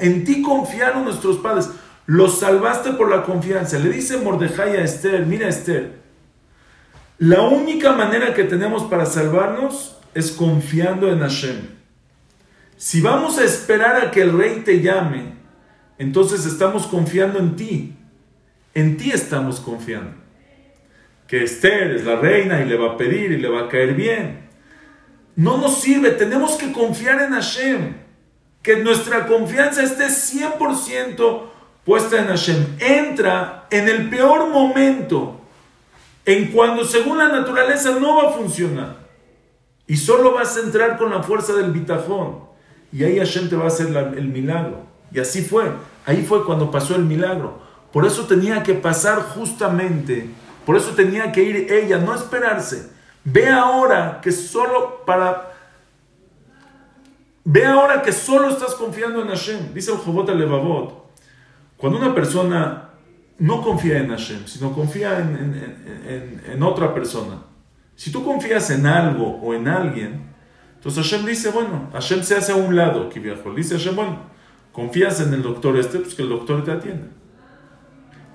[0.00, 1.70] En ti confiaron nuestros padres.
[2.06, 3.78] Los salvaste por la confianza.
[3.78, 6.00] Le dice Mordejai a Esther, mira Esther,
[7.18, 11.68] la única manera que tenemos para salvarnos es confiando en Hashem.
[12.76, 15.34] Si vamos a esperar a que el rey te llame,
[15.98, 17.96] entonces estamos confiando en ti.
[18.74, 20.19] En ti estamos confiando
[21.30, 23.94] que Esther es la reina y le va a pedir y le va a caer
[23.94, 24.48] bien.
[25.36, 27.94] No nos sirve, tenemos que confiar en Hashem.
[28.60, 31.42] Que nuestra confianza esté 100%
[31.84, 32.76] puesta en Hashem.
[32.80, 35.40] Entra en el peor momento,
[36.24, 38.96] en cuando según la naturaleza no va a funcionar.
[39.86, 42.40] Y solo vas a entrar con la fuerza del bitajón.
[42.92, 44.84] Y ahí Hashem te va a hacer el milagro.
[45.12, 45.70] Y así fue.
[46.06, 47.62] Ahí fue cuando pasó el milagro.
[47.92, 50.28] Por eso tenía que pasar justamente
[50.64, 52.90] por eso tenía que ir ella, no esperarse.
[53.24, 55.52] Ve ahora que solo para...
[57.44, 59.72] Ve ahora que solo estás confiando en Hashem.
[59.72, 61.10] Dice el Jobot Levavot.
[61.76, 62.90] Cuando una persona
[63.38, 67.42] no confía en Hashem, sino confía en, otra persona.
[67.96, 70.30] Si tú confías en algo o en alguien,
[70.74, 73.52] entonces Hashem dice, bueno, Hashem se hace a un lado, que viejo.
[73.54, 74.18] Dice Hashem, bueno,
[74.72, 77.06] confías en el doctor este, pues que el doctor te atienda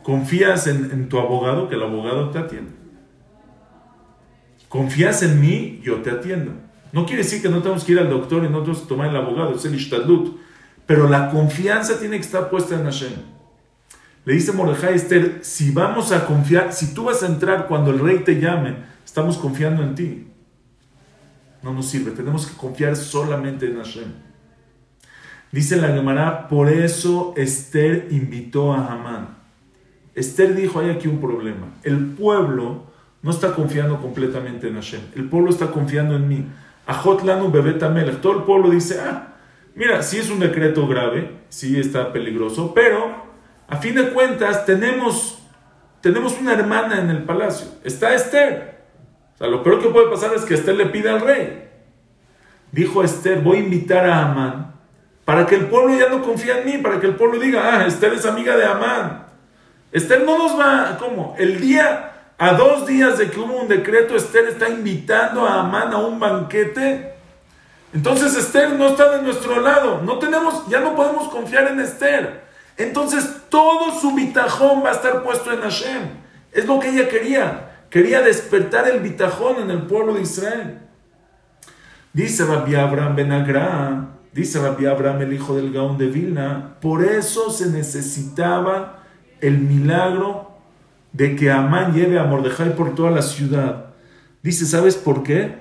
[0.05, 2.71] confías en, tu abogado, que el abogado te atienda.
[4.69, 6.51] Confías en mí, yo te atiendo.
[6.91, 9.09] No quiere decir que no tenemos que ir al doctor y no tenemos que tomar
[9.09, 10.37] el abogado, es el ishtadut.
[10.85, 13.13] Pero la confianza tiene que estar puesta en Hashem.
[14.25, 17.89] Le dice Mordejai a Esther, si vamos a confiar, si tú vas a entrar cuando
[17.89, 20.27] el rey te llame, estamos confiando en ti.
[21.63, 24.13] No nos sirve, tenemos que confiar solamente en Hashem.
[25.51, 29.44] Dice la Gemara, por eso Esther invitó a Hamán.
[30.15, 31.67] Esther dijo, hay aquí un problema.
[31.83, 32.83] El pueblo
[33.21, 35.01] no está confiando completamente en Hashem.
[35.15, 36.45] El pueblo está confiando en mí.
[36.87, 38.21] Ajotlanu bebetamelech.
[38.21, 39.35] Todo el pueblo dice, ah,
[39.75, 43.25] mira, sí es un decreto grave, sí está peligroso, pero
[43.67, 45.39] a fin de cuentas tenemos,
[46.01, 47.67] tenemos una hermana en el palacio.
[47.83, 48.85] Está Esther.
[49.35, 51.67] O sea, lo peor que puede pasar es que Esther le pida al rey.
[52.71, 54.75] Dijo Esther, voy a invitar a Amán
[55.25, 57.87] para que el pueblo ya no confíe en mí, para que el pueblo diga, ah,
[57.87, 59.25] Esther es amiga de Amán.
[59.95, 61.35] Esther no nos va, ¿cómo?
[61.39, 65.93] El día, a dos días de que hubo un decreto, Esther está invitando a Amán
[65.93, 67.13] a un banquete.
[67.93, 70.01] Entonces Esther no está de nuestro lado.
[70.01, 72.43] No tenemos, ya no podemos confiar en Esther.
[72.75, 76.01] Entonces todo su bitajón va a estar puesto en Hashem.
[76.51, 77.85] Es lo que ella quería.
[77.89, 80.79] Quería despertar el bitajón en el pueblo de Israel.
[82.11, 87.49] Dice Rabbi Abraham Ben dice Rabbi Abraham el hijo del Gaón de Vilna, por eso
[87.49, 89.04] se necesitaba
[89.47, 90.51] el milagro
[91.13, 93.93] de que Amán lleve a Mordejai por toda la ciudad.
[94.43, 95.55] Dice, ¿sabes por qué?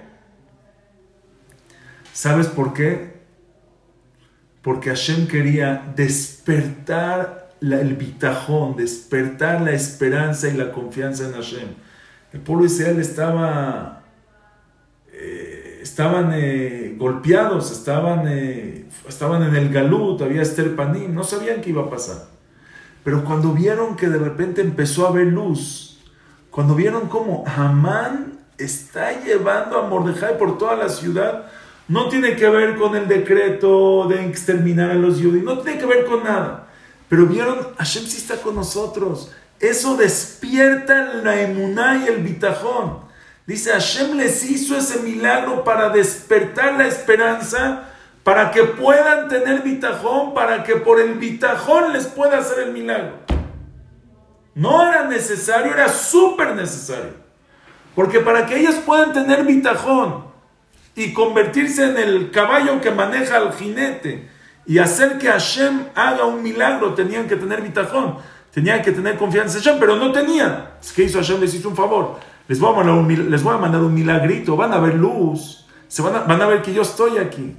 [2.12, 3.14] ¿Sabes por qué?
[4.62, 11.68] Porque Hashem quería despertar el bitajón, despertar la esperanza y la confianza en Hashem.
[12.32, 14.02] El pueblo Israel estaba,
[15.12, 21.60] eh, estaban eh, golpeados, estaban, eh, estaban en el galut, había Esther Panim, no sabían
[21.60, 22.33] qué iba a pasar.
[23.04, 25.98] Pero cuando vieron que de repente empezó a haber luz,
[26.50, 31.46] cuando vieron cómo Hamán está llevando a Mordejai por toda la ciudad,
[31.86, 35.86] no tiene que ver con el decreto de exterminar a los judíos, no tiene que
[35.86, 36.68] ver con nada.
[37.08, 39.30] Pero vieron, Hashem sí está con nosotros.
[39.60, 43.04] Eso despierta la emuná y el bitajón.
[43.46, 47.90] Dice, Hashem les hizo ese milagro para despertar la esperanza,
[48.24, 53.12] para que puedan tener bitajón, para que por el bitajón les pueda hacer el milagro.
[54.54, 57.12] No era necesario, era súper necesario.
[57.94, 60.24] Porque para que ellos puedan tener bitajón,
[60.96, 64.28] y convertirse en el caballo que maneja al jinete
[64.66, 68.16] y hacer que Hashem haga un milagro, tenían que tener bitajón,
[68.52, 70.70] tenían que tener confianza en Hashem, pero no tenían.
[70.80, 72.18] Es que hizo Hashem, les hizo un favor.
[72.48, 76.72] Les voy a mandar un, milagrito, van a ver luz, se van a ver que
[76.72, 77.56] yo estoy aquí,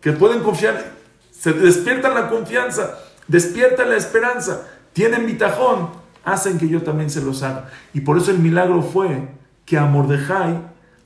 [0.00, 0.92] que pueden confiar,
[1.30, 5.90] se despierta la confianza, despierta la esperanza, tienen bitajón,
[6.24, 7.70] hacen que yo también se los haga.
[7.94, 9.28] Y por eso el milagro fue
[9.64, 10.60] que a Mordejai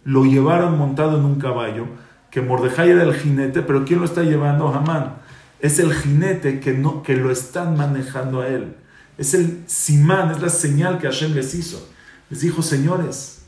[0.05, 1.87] lo llevaron montado en un caballo,
[2.31, 4.69] que Mordejai era el jinete, pero ¿quién lo está llevando?
[4.69, 5.17] Hamán.
[5.61, 8.77] Es el jinete que, no, que lo están manejando a él.
[9.19, 11.87] Es el simán, es la señal que Hashem les hizo.
[12.31, 13.43] Les dijo, señores,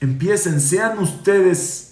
[0.00, 1.85] empiecen, sean ustedes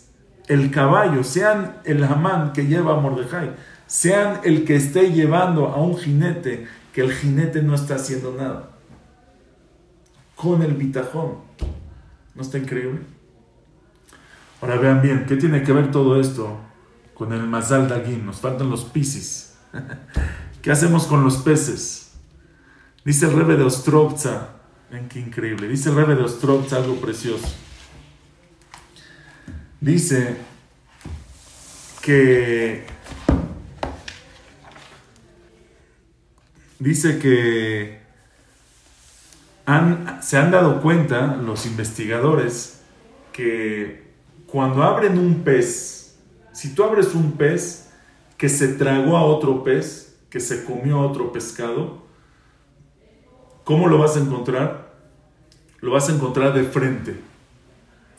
[0.49, 3.55] el caballo, sean el Hamán que lleva a Mordejai,
[3.87, 8.71] sean el que esté llevando a un jinete, que el jinete no está haciendo nada.
[10.37, 11.39] Con el bitajón.
[12.35, 13.01] ¿No está increíble?
[14.61, 16.59] Ahora vean bien, ¿qué tiene que ver todo esto
[17.15, 18.27] con el Mazal Dagin?
[18.27, 19.55] Nos faltan los piscis.
[20.63, 22.13] ¿Qué hacemos con los peces?
[23.05, 24.49] Dice el Rebe de Ostrovza,
[24.91, 27.47] ven qué increíble, dice el Rebe de Ostrovza algo precioso.
[29.85, 30.35] Dice
[32.01, 32.87] que
[36.79, 38.01] dice que
[40.23, 42.81] se han dado cuenta los investigadores
[43.35, 44.05] que
[44.47, 46.17] cuando abren un pez,
[46.55, 47.91] si tú abres un pez
[48.39, 52.05] que se tragó a otro pez, que se comió a otro pescado,
[53.65, 54.95] ¿cómo lo vas a encontrar?
[55.81, 57.34] Lo vas a encontrar de frente.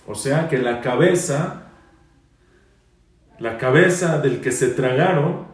[0.07, 1.63] O sea que la cabeza,
[3.39, 5.47] la cabeza del que se tragaron,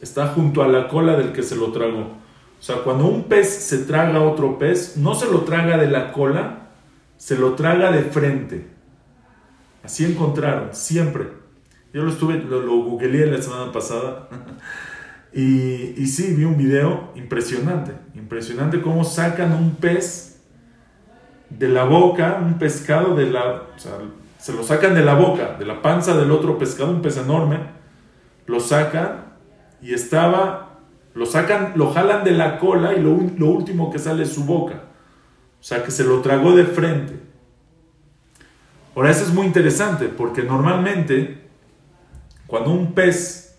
[0.00, 2.00] está junto a la cola del que se lo tragó.
[2.58, 5.90] O sea, cuando un pez se traga a otro pez, no se lo traga de
[5.90, 6.68] la cola,
[7.16, 8.66] se lo traga de frente.
[9.82, 11.28] Así encontraron, siempre.
[11.92, 14.28] Yo lo estuve, lo, lo googleé la semana pasada.
[15.32, 17.92] y, y sí, vi un video impresionante.
[18.14, 20.29] Impresionante cómo sacan un pez
[21.50, 23.62] de la boca, un pescado de la.
[24.38, 27.58] Se lo sacan de la boca, de la panza del otro pescado, un pez enorme.
[28.46, 29.34] Lo sacan
[29.82, 30.78] y estaba.
[31.12, 34.44] Lo sacan, lo jalan de la cola y lo, lo último que sale es su
[34.44, 34.84] boca.
[35.60, 37.20] O sea, que se lo tragó de frente.
[38.94, 41.40] Ahora, eso es muy interesante porque normalmente
[42.46, 43.56] cuando un pez...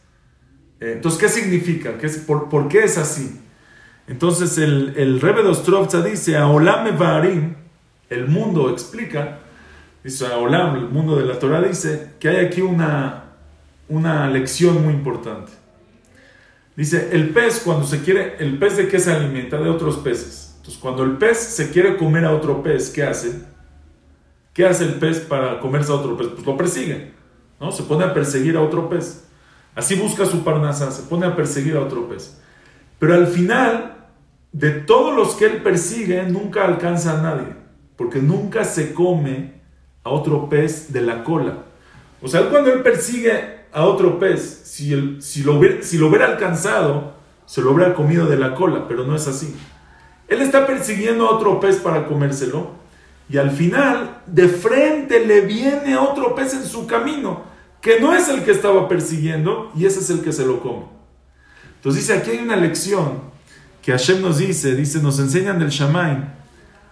[0.79, 1.97] Eh, entonces, ¿qué significa?
[1.97, 3.41] ¿Qué es, por, qué es así?
[4.07, 7.55] Entonces, el, el Rebbe de Ostrovza dice, a Olam Varim,
[8.11, 9.39] el mundo explica,
[10.03, 13.23] dice Olam, el mundo de la Torah dice que hay aquí una,
[13.87, 15.53] una lección muy importante.
[16.75, 19.57] Dice, el pez cuando se quiere, el pez de qué se alimenta?
[19.57, 20.55] De otros peces.
[20.57, 23.43] Entonces, cuando el pez se quiere comer a otro pez, ¿qué hace?
[24.53, 26.27] ¿Qué hace el pez para comerse a otro pez?
[26.27, 27.13] Pues lo persigue,
[27.59, 27.71] ¿no?
[27.71, 29.25] Se pone a perseguir a otro pez.
[29.73, 32.37] Así busca su parnasa, se pone a perseguir a otro pez.
[32.99, 33.95] Pero al final,
[34.51, 37.60] de todos los que él persigue, nunca alcanza a nadie,
[38.01, 39.61] porque nunca se come
[40.03, 41.65] a otro pez de la cola.
[42.19, 46.25] O sea, cuando él persigue a otro pez, si, si, lo hubiera, si lo hubiera
[46.25, 47.13] alcanzado,
[47.45, 49.55] se lo hubiera comido de la cola, pero no es así.
[50.27, 52.71] Él está persiguiendo a otro pez para comérselo
[53.29, 57.43] y al final de frente le viene otro pez en su camino
[57.81, 60.85] que no es el que estaba persiguiendo y ese es el que se lo come.
[61.75, 63.19] Entonces dice, aquí hay una lección
[63.83, 66.40] que Hashem nos dice, dice, nos enseñan del Shamaim,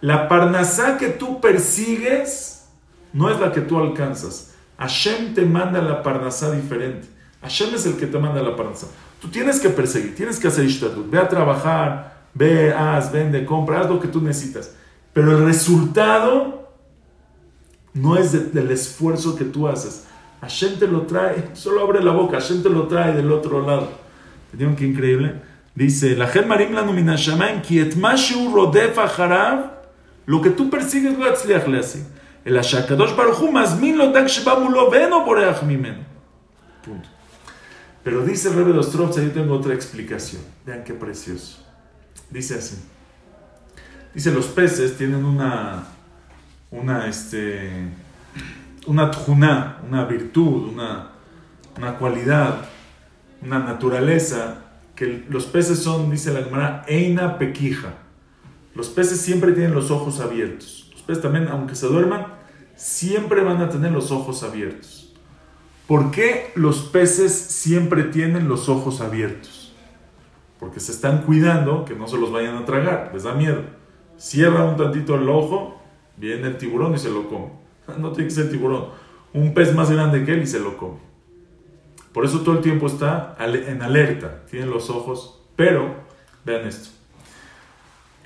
[0.02, 2.68] la parnasá que tú persigues
[3.14, 4.54] no es la que tú alcanzas.
[4.78, 7.08] Hashem te manda la parnasá diferente.
[7.42, 8.88] Hashem es el que te manda la parnasá.
[9.22, 11.10] Tú tienes que perseguir, tienes que hacer ishtatut.
[11.10, 14.74] Ve a trabajar, ve, haz, vende, compra, haz lo que tú necesitas.
[15.12, 16.72] Pero el resultado
[17.94, 20.06] no es del esfuerzo que tú haces.
[20.42, 23.90] Hashem te lo trae, solo abre la boca, Hashem te lo trae del otro lado.
[24.46, 25.42] ¿Entendieron qué increíble?
[25.76, 26.94] Dice, la marim lanu
[27.62, 27.96] ki et
[28.54, 28.98] rodef
[30.30, 32.06] lo que tú persigues lo atzliach le así.
[32.46, 34.30] El ashakadosh baruchu mazmin lo tak
[34.92, 35.62] veno boreach.
[35.62, 37.10] Punto.
[38.04, 40.44] Pero dice el Rebbe de Ostrovza, yo tengo otra explicación.
[40.68, 41.66] Vean qué precioso.
[42.30, 42.76] Dice así.
[44.14, 45.86] Dice, los peces tienen una,
[46.70, 47.88] una, este,
[48.86, 51.10] una tjuna, una virtud, una,
[51.76, 52.66] una cualidad,
[53.42, 54.58] una naturaleza,
[54.96, 57.96] que los peces son, dice la Gemara, eina pequija.
[58.80, 60.88] Los peces siempre tienen los ojos abiertos.
[60.94, 62.28] Los peces también, aunque se duerman,
[62.78, 65.14] siempre van a tener los ojos abiertos.
[65.86, 69.74] ¿Por qué los peces siempre tienen los ojos abiertos?
[70.62, 73.64] Porque se están cuidando que no se los vayan a tragar, les da miedo.
[74.16, 75.82] Cierra un tantito el ojo,
[76.16, 77.50] viene el tiburón y se lo come.
[77.98, 78.86] No tiene que ser tiburón,
[79.34, 81.00] un pez más grande que él y se lo come.
[82.14, 85.96] Por eso todo el tiempo está en alerta, tiene los ojos, pero
[86.46, 86.99] vean esto.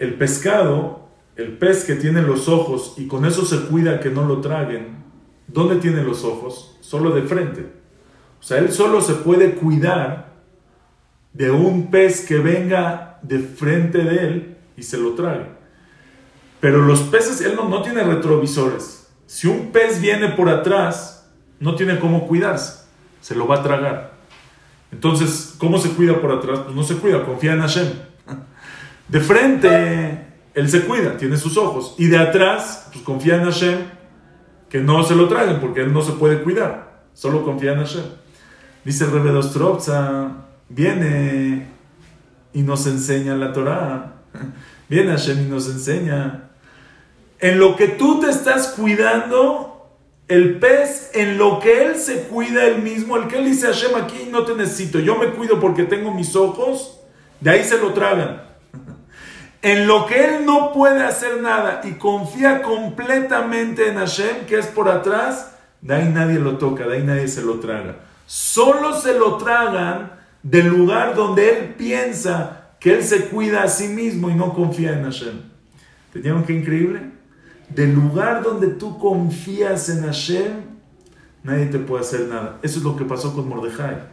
[0.03, 4.25] El pescado, el pez que tiene los ojos y con eso se cuida que no
[4.25, 4.97] lo traguen,
[5.47, 6.77] ¿dónde tiene los ojos?
[6.81, 7.71] Solo de frente.
[8.37, 10.33] O sea, él solo se puede cuidar
[11.31, 15.45] de un pez que venga de frente de él y se lo trague.
[16.59, 19.07] Pero los peces, él no, tiene retrovisores.
[19.25, 21.31] Si un pez viene por atrás,
[21.61, 22.83] no tiene cómo cuidarse.
[23.21, 24.15] Se lo va a tragar.
[24.91, 26.59] Entonces, ¿cómo se cuida por atrás?
[26.65, 28.12] Pues no se cuida, confía en Hashem.
[29.07, 31.95] De frente, él se cuida, tiene sus ojos.
[31.97, 33.79] Y de atrás, pues confía en Hashem,
[34.69, 37.03] que no se lo traguen, porque él no se puede cuidar.
[37.13, 38.05] Solo confía en Hashem.
[38.83, 40.31] Dice el Rebbe Dostrovza,
[40.69, 41.67] viene
[42.53, 44.13] y nos enseña la Torah.
[44.89, 46.49] Viene Hashem y nos enseña.
[47.39, 49.89] En lo que tú te estás cuidando,
[50.27, 53.95] el pez, en lo que él se cuida él mismo, el que él dice Hashem
[53.95, 56.99] aquí no te necesito, yo me cuido porque tengo mis ojos,
[57.39, 58.52] de ahí se lo tragan
[59.63, 64.67] en lo que él no puede hacer nada y confía completamente en Hashem, que es
[64.67, 67.95] por atrás, de ahí nadie lo toca, de ahí nadie se lo traga.
[68.25, 70.11] Solo se lo tragan
[70.43, 74.91] del lugar donde él piensa que él se cuida a sí mismo y no confía
[74.91, 75.41] en Hashem.
[76.11, 77.11] ¿Tenían qué increíble?
[77.69, 80.51] Del lugar donde tú confías en Hashem,
[81.41, 82.59] nadie te puede hacer nada.
[82.63, 84.09] Eso es lo que pasó con Mordejai.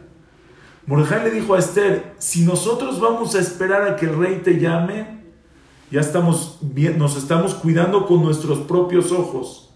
[0.85, 4.57] Mordejai le dijo a Esther, si nosotros vamos a esperar a que el rey te
[4.57, 5.20] llame,
[5.91, 9.69] ya estamos bien, nos estamos cuidando con nuestros propios ojos.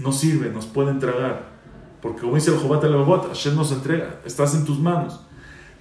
[0.00, 1.54] No sirve, nos pueden tragar.
[2.02, 5.20] Porque como dice el Jobat Levavot, Hashem nos entrega, estás en tus manos.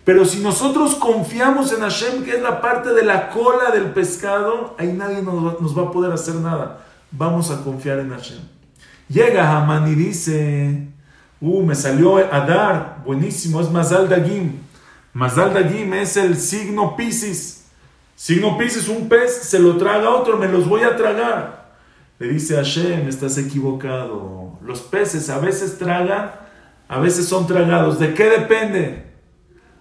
[0.06, 4.76] Pero si nosotros confiamos en Hashem, que es la parte de la cola del pescado,
[4.78, 6.86] ahí nadie nos va, a poder hacer nada.
[7.10, 8.40] Vamos a confiar en Hashem.
[9.10, 10.88] Llega Haman y dice,
[11.42, 14.60] uh, me salió Adar, buenísimo, es Mazal Dagim.
[15.14, 17.63] Mazal Dagim es el signo Pisces.
[18.16, 21.74] Si no pises un pez, se lo traga otro, me los voy a tragar.
[22.20, 24.60] Le dice Hashem, estás equivocado.
[24.64, 26.32] Los peces a veces tragan,
[26.88, 28.00] a veces son tragados.
[28.00, 29.04] ¿De qué depende?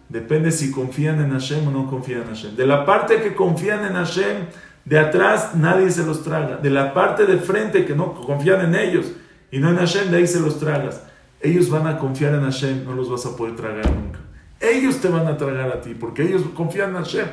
[0.09, 2.57] Depende si confían en Hashem o no confían en Hashem.
[2.57, 4.47] De la parte que confían en Hashem,
[4.85, 6.57] de atrás nadie se los traga.
[6.57, 9.13] De la parte de frente que no confían en ellos
[9.51, 11.03] y no en Hashem, de ahí se los tragas.
[11.41, 14.21] Ellos van a confiar en Hashem, no los vas a poder tragar nunca.
[14.59, 17.27] Ellos te van a tragar a ti porque ellos confían en Hashem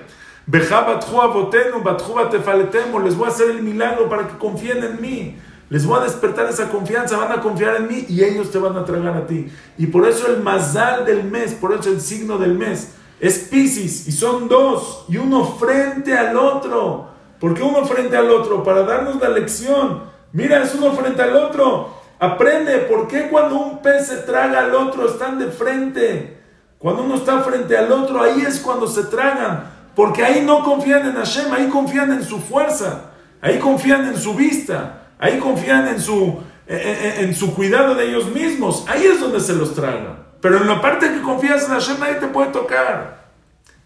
[3.00, 5.38] les voy a hacer el milagro para que confíen en mí.
[5.70, 8.76] Les voy a despertar esa confianza, van a confiar en mí y ellos te van
[8.76, 9.52] a tragar a ti.
[9.78, 14.08] Y por eso el mazal del mes, por eso el signo del mes es Pisces
[14.08, 17.10] y son dos y uno frente al otro.
[17.40, 18.64] ¿Por qué uno frente al otro?
[18.64, 20.04] Para darnos la lección.
[20.32, 21.90] Mira, es uno frente al otro.
[22.18, 26.38] Aprende por qué cuando un pez se traga al otro están de frente.
[26.80, 29.79] Cuando uno está frente al otro, ahí es cuando se tragan.
[30.00, 34.34] Porque ahí no confían en Hashem, ahí confían en su fuerza, ahí confían en su
[34.34, 38.86] vista, ahí confían en su, en, su cuidado de ellos mismos.
[38.88, 40.28] Ahí es donde se los traga.
[40.40, 43.28] Pero en la parte que confías en Hashem, nadie te puede tocar.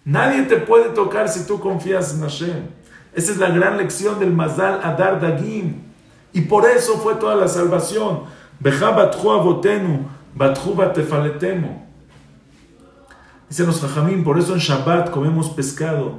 [0.05, 2.67] Nadie te puede tocar si tú confías en Hashem.
[3.15, 5.81] Esa es la gran lección del Mazal Adar Dagim.
[6.31, 8.25] Y por eso fue toda la salvación.
[8.59, 10.75] Beja batju avotenu, batju.
[13.53, 16.15] Dicen los jajamín, por eso en Shabbat comemos pescado.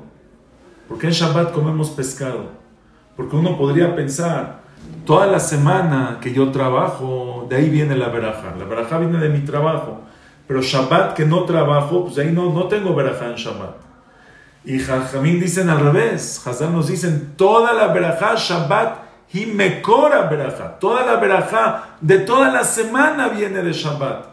[0.86, 2.50] ¿Por qué en Shabbat comemos pescado?
[3.16, 4.60] Porque uno podría pensar,
[5.04, 8.54] toda la semana que yo trabajo, de ahí viene la veraja.
[8.56, 10.02] La veraja viene de mi trabajo.
[10.46, 13.78] Pero Shabbat que no trabajo, pues ahí no, no tengo veraja en Shabbat.
[14.64, 16.40] Y Jajamín dicen al revés.
[16.46, 18.98] Hazán nos dicen, toda la veraja Shabbat
[19.32, 20.78] y mecora veraja.
[20.78, 24.26] Toda la veraja de toda la semana viene de Shabbat.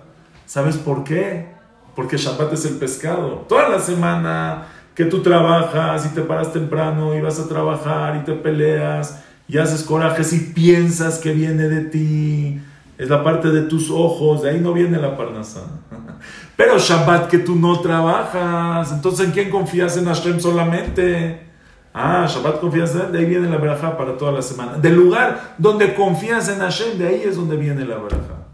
[0.45, 1.60] ¿Sabes por qué?
[1.95, 3.45] Porque Shabbat es el pescado.
[3.47, 8.25] Toda la semana que tú trabajas y te paras temprano y vas a trabajar y
[8.25, 12.61] te peleas y haces corajes y piensas que viene de ti
[12.97, 15.61] es la parte de tus ojos, de ahí no viene la parnasa.
[16.55, 21.47] Pero Shabbat que tú no trabajas, entonces ¿en quién confías en Hashem solamente?
[21.93, 24.77] Ah, Shabbat confías en de ahí viene la verajá para toda la semana.
[24.77, 28.45] Del lugar donde confías en Hashem, de ahí es donde viene la verajá.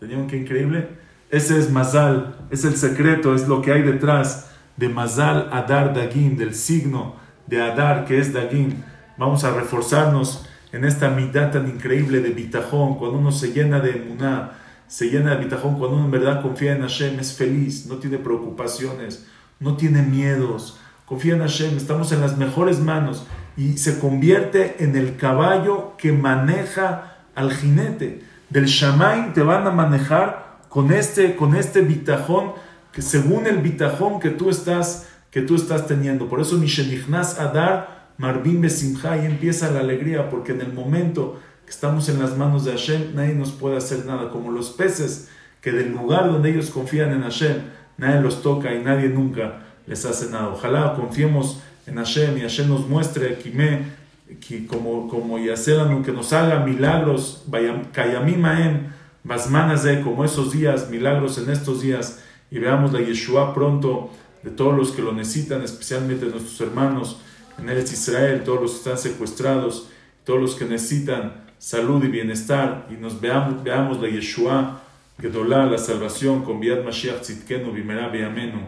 [0.00, 0.88] ¿Tenían qué increíble?
[1.34, 6.36] Ese es Mazal, es el secreto, es lo que hay detrás de Mazal Adar Dagin,
[6.36, 7.16] del signo
[7.48, 8.84] de Adar que es Dagin.
[9.18, 13.96] Vamos a reforzarnos en esta mitad tan increíble de bitajón, cuando uno se llena de
[13.96, 14.52] emuná,
[14.86, 18.18] se llena de bitajón, cuando uno en verdad confía en Hashem, es feliz, no tiene
[18.18, 19.26] preocupaciones,
[19.58, 23.26] no tiene miedos, confía en Hashem, estamos en las mejores manos
[23.56, 28.22] y se convierte en el caballo que maneja al jinete.
[28.50, 30.43] Del Shamain te van a manejar
[30.74, 32.50] con este, con este bitajón,
[32.90, 36.28] que según el bitajón que tú estás, que tú estás teniendo.
[36.28, 42.08] Por eso Mishenichnas Adar Marvin Besimha empieza la alegría, porque en el momento que estamos
[42.08, 45.28] en las manos de Hashem, nadie nos puede hacer nada, como los peces
[45.60, 47.56] que del lugar donde ellos confían en Hashem,
[47.96, 50.48] nadie los toca y nadie nunca les hace nada.
[50.48, 57.44] Ojalá confiemos en Hashem y Hashem nos muestre que como, como que nos haga milagros,
[57.92, 58.93] Kayamimaem,
[59.24, 64.10] de como esos días, milagros en estos días, y veamos la Yeshua pronto
[64.42, 67.20] de todos los que lo necesitan, especialmente nuestros hermanos
[67.58, 69.88] en el Israel, todos los que están secuestrados,
[70.24, 74.82] todos los que necesitan salud y bienestar, y nos veamos, veamos la Yeshua,
[75.18, 78.60] Gedolá, la salvación, con Biad Mashiach Tzidkenu, Bimera Amenu.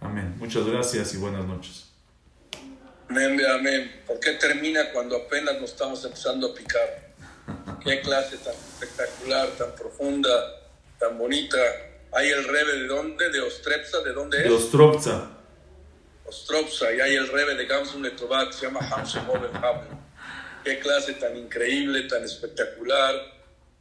[0.00, 0.34] Amén.
[0.38, 1.90] Muchas gracias y buenas noches.
[3.08, 3.90] Amén, amén.
[4.06, 7.13] ¿Por qué termina cuando apenas nos estamos empezando a picar?
[7.84, 10.30] Qué clase tan espectacular, tan profunda,
[10.98, 11.58] tan bonita.
[12.12, 13.28] ¿Hay el rebe de dónde?
[13.28, 14.00] ¿De Ostrepsa?
[14.00, 14.44] ¿De dónde es?
[14.44, 15.30] De Ostropza.
[16.24, 18.16] Ostrovsa, y hay el rebe de Gamsun que
[18.52, 19.24] se llama Hamshem
[20.64, 23.14] Qué clase tan increíble, tan espectacular,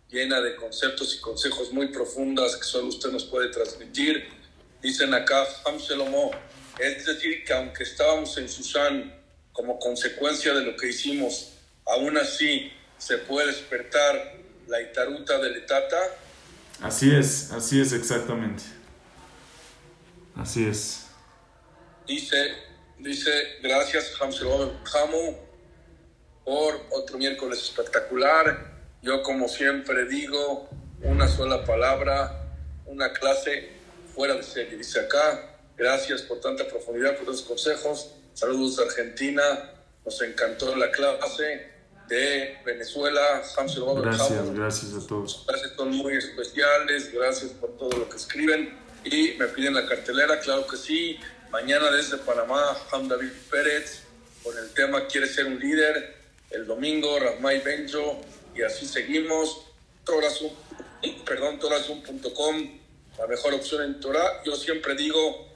[0.09, 4.27] llena de conceptos y consejos muy profundas que solo usted nos puede transmitir.
[4.81, 6.31] Dicen acá Hamshelomo,
[6.77, 9.17] es decir, que aunque estábamos en Susan
[9.53, 11.53] como consecuencia de lo que hicimos,
[11.85, 14.37] aún así se puede despertar
[14.67, 15.97] la itaruta del etata.
[16.81, 18.63] Así es, así es exactamente.
[20.35, 21.07] Así es.
[22.07, 22.53] Dice,
[22.97, 23.31] dice,
[23.61, 25.37] gracias Hamu
[26.43, 28.73] por otro miércoles espectacular.
[29.01, 30.69] Yo como siempre digo
[31.01, 32.47] una sola palabra,
[32.85, 33.69] una clase
[34.13, 34.77] fuera de serie.
[34.77, 38.11] Dice acá, gracias por tanta profundidad, por los consejos.
[38.33, 39.71] Saludos de Argentina.
[40.05, 41.72] Nos encantó la clase
[42.07, 43.43] de Venezuela.
[44.01, 45.45] Gracias, gracias a todos.
[45.47, 47.11] Gracias, son muy especiales.
[47.13, 48.77] Gracias por todo lo que escriben.
[49.03, 51.19] Y me piden la cartelera, claro que sí.
[51.51, 54.03] Mañana desde Panamá, Ham David Pérez
[54.43, 56.15] con el tema Quiere ser un líder.
[56.49, 58.21] El domingo, Rahmay Benjo.
[58.55, 59.65] Y así seguimos.
[60.05, 60.51] Torazum,
[61.25, 62.79] perdón, torazum.com,
[63.17, 64.43] la mejor opción en Torah.
[64.43, 65.47] Yo siempre digo,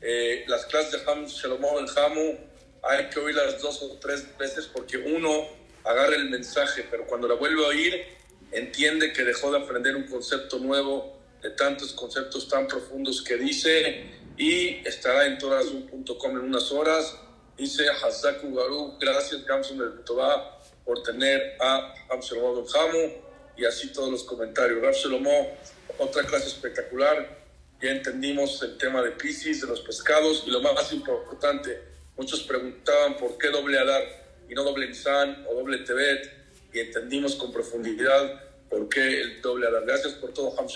[0.00, 2.38] eh, las clases de Ham Shalom el Hamu,
[2.84, 5.48] hay que oírlas dos o tres veces porque uno
[5.88, 8.04] agarra el mensaje, pero cuando la vuelve a oír,
[8.52, 14.04] entiende que dejó de aprender un concepto nuevo de tantos conceptos tan profundos que dice
[14.36, 17.16] y estará en torazum.com en unas horas.
[17.56, 23.12] Dice Hazaku Garu, gracias Gamsun del Tobá por tener a Absalomó Hamu
[23.56, 24.84] y así todos los comentarios.
[24.84, 25.56] Absalomó,
[25.96, 27.38] otra clase espectacular.
[27.80, 31.80] Ya entendimos el tema de Pisces, de los pescados y lo más importante,
[32.16, 34.17] muchos preguntaban por qué doble Adar
[34.48, 36.30] y no doble Nisan o doble Tebet
[36.72, 39.84] y entendimos con profundidad por qué el doble Adar.
[39.86, 40.66] Gracias por todo, Ham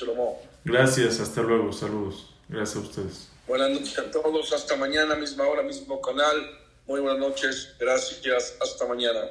[0.64, 2.34] Gracias, hasta luego, saludos.
[2.48, 3.28] Gracias a ustedes.
[3.46, 6.58] Buenas noches a todos, hasta mañana, misma hora, mismo canal.
[6.86, 9.28] Muy buenas noches, gracias, hasta mañana.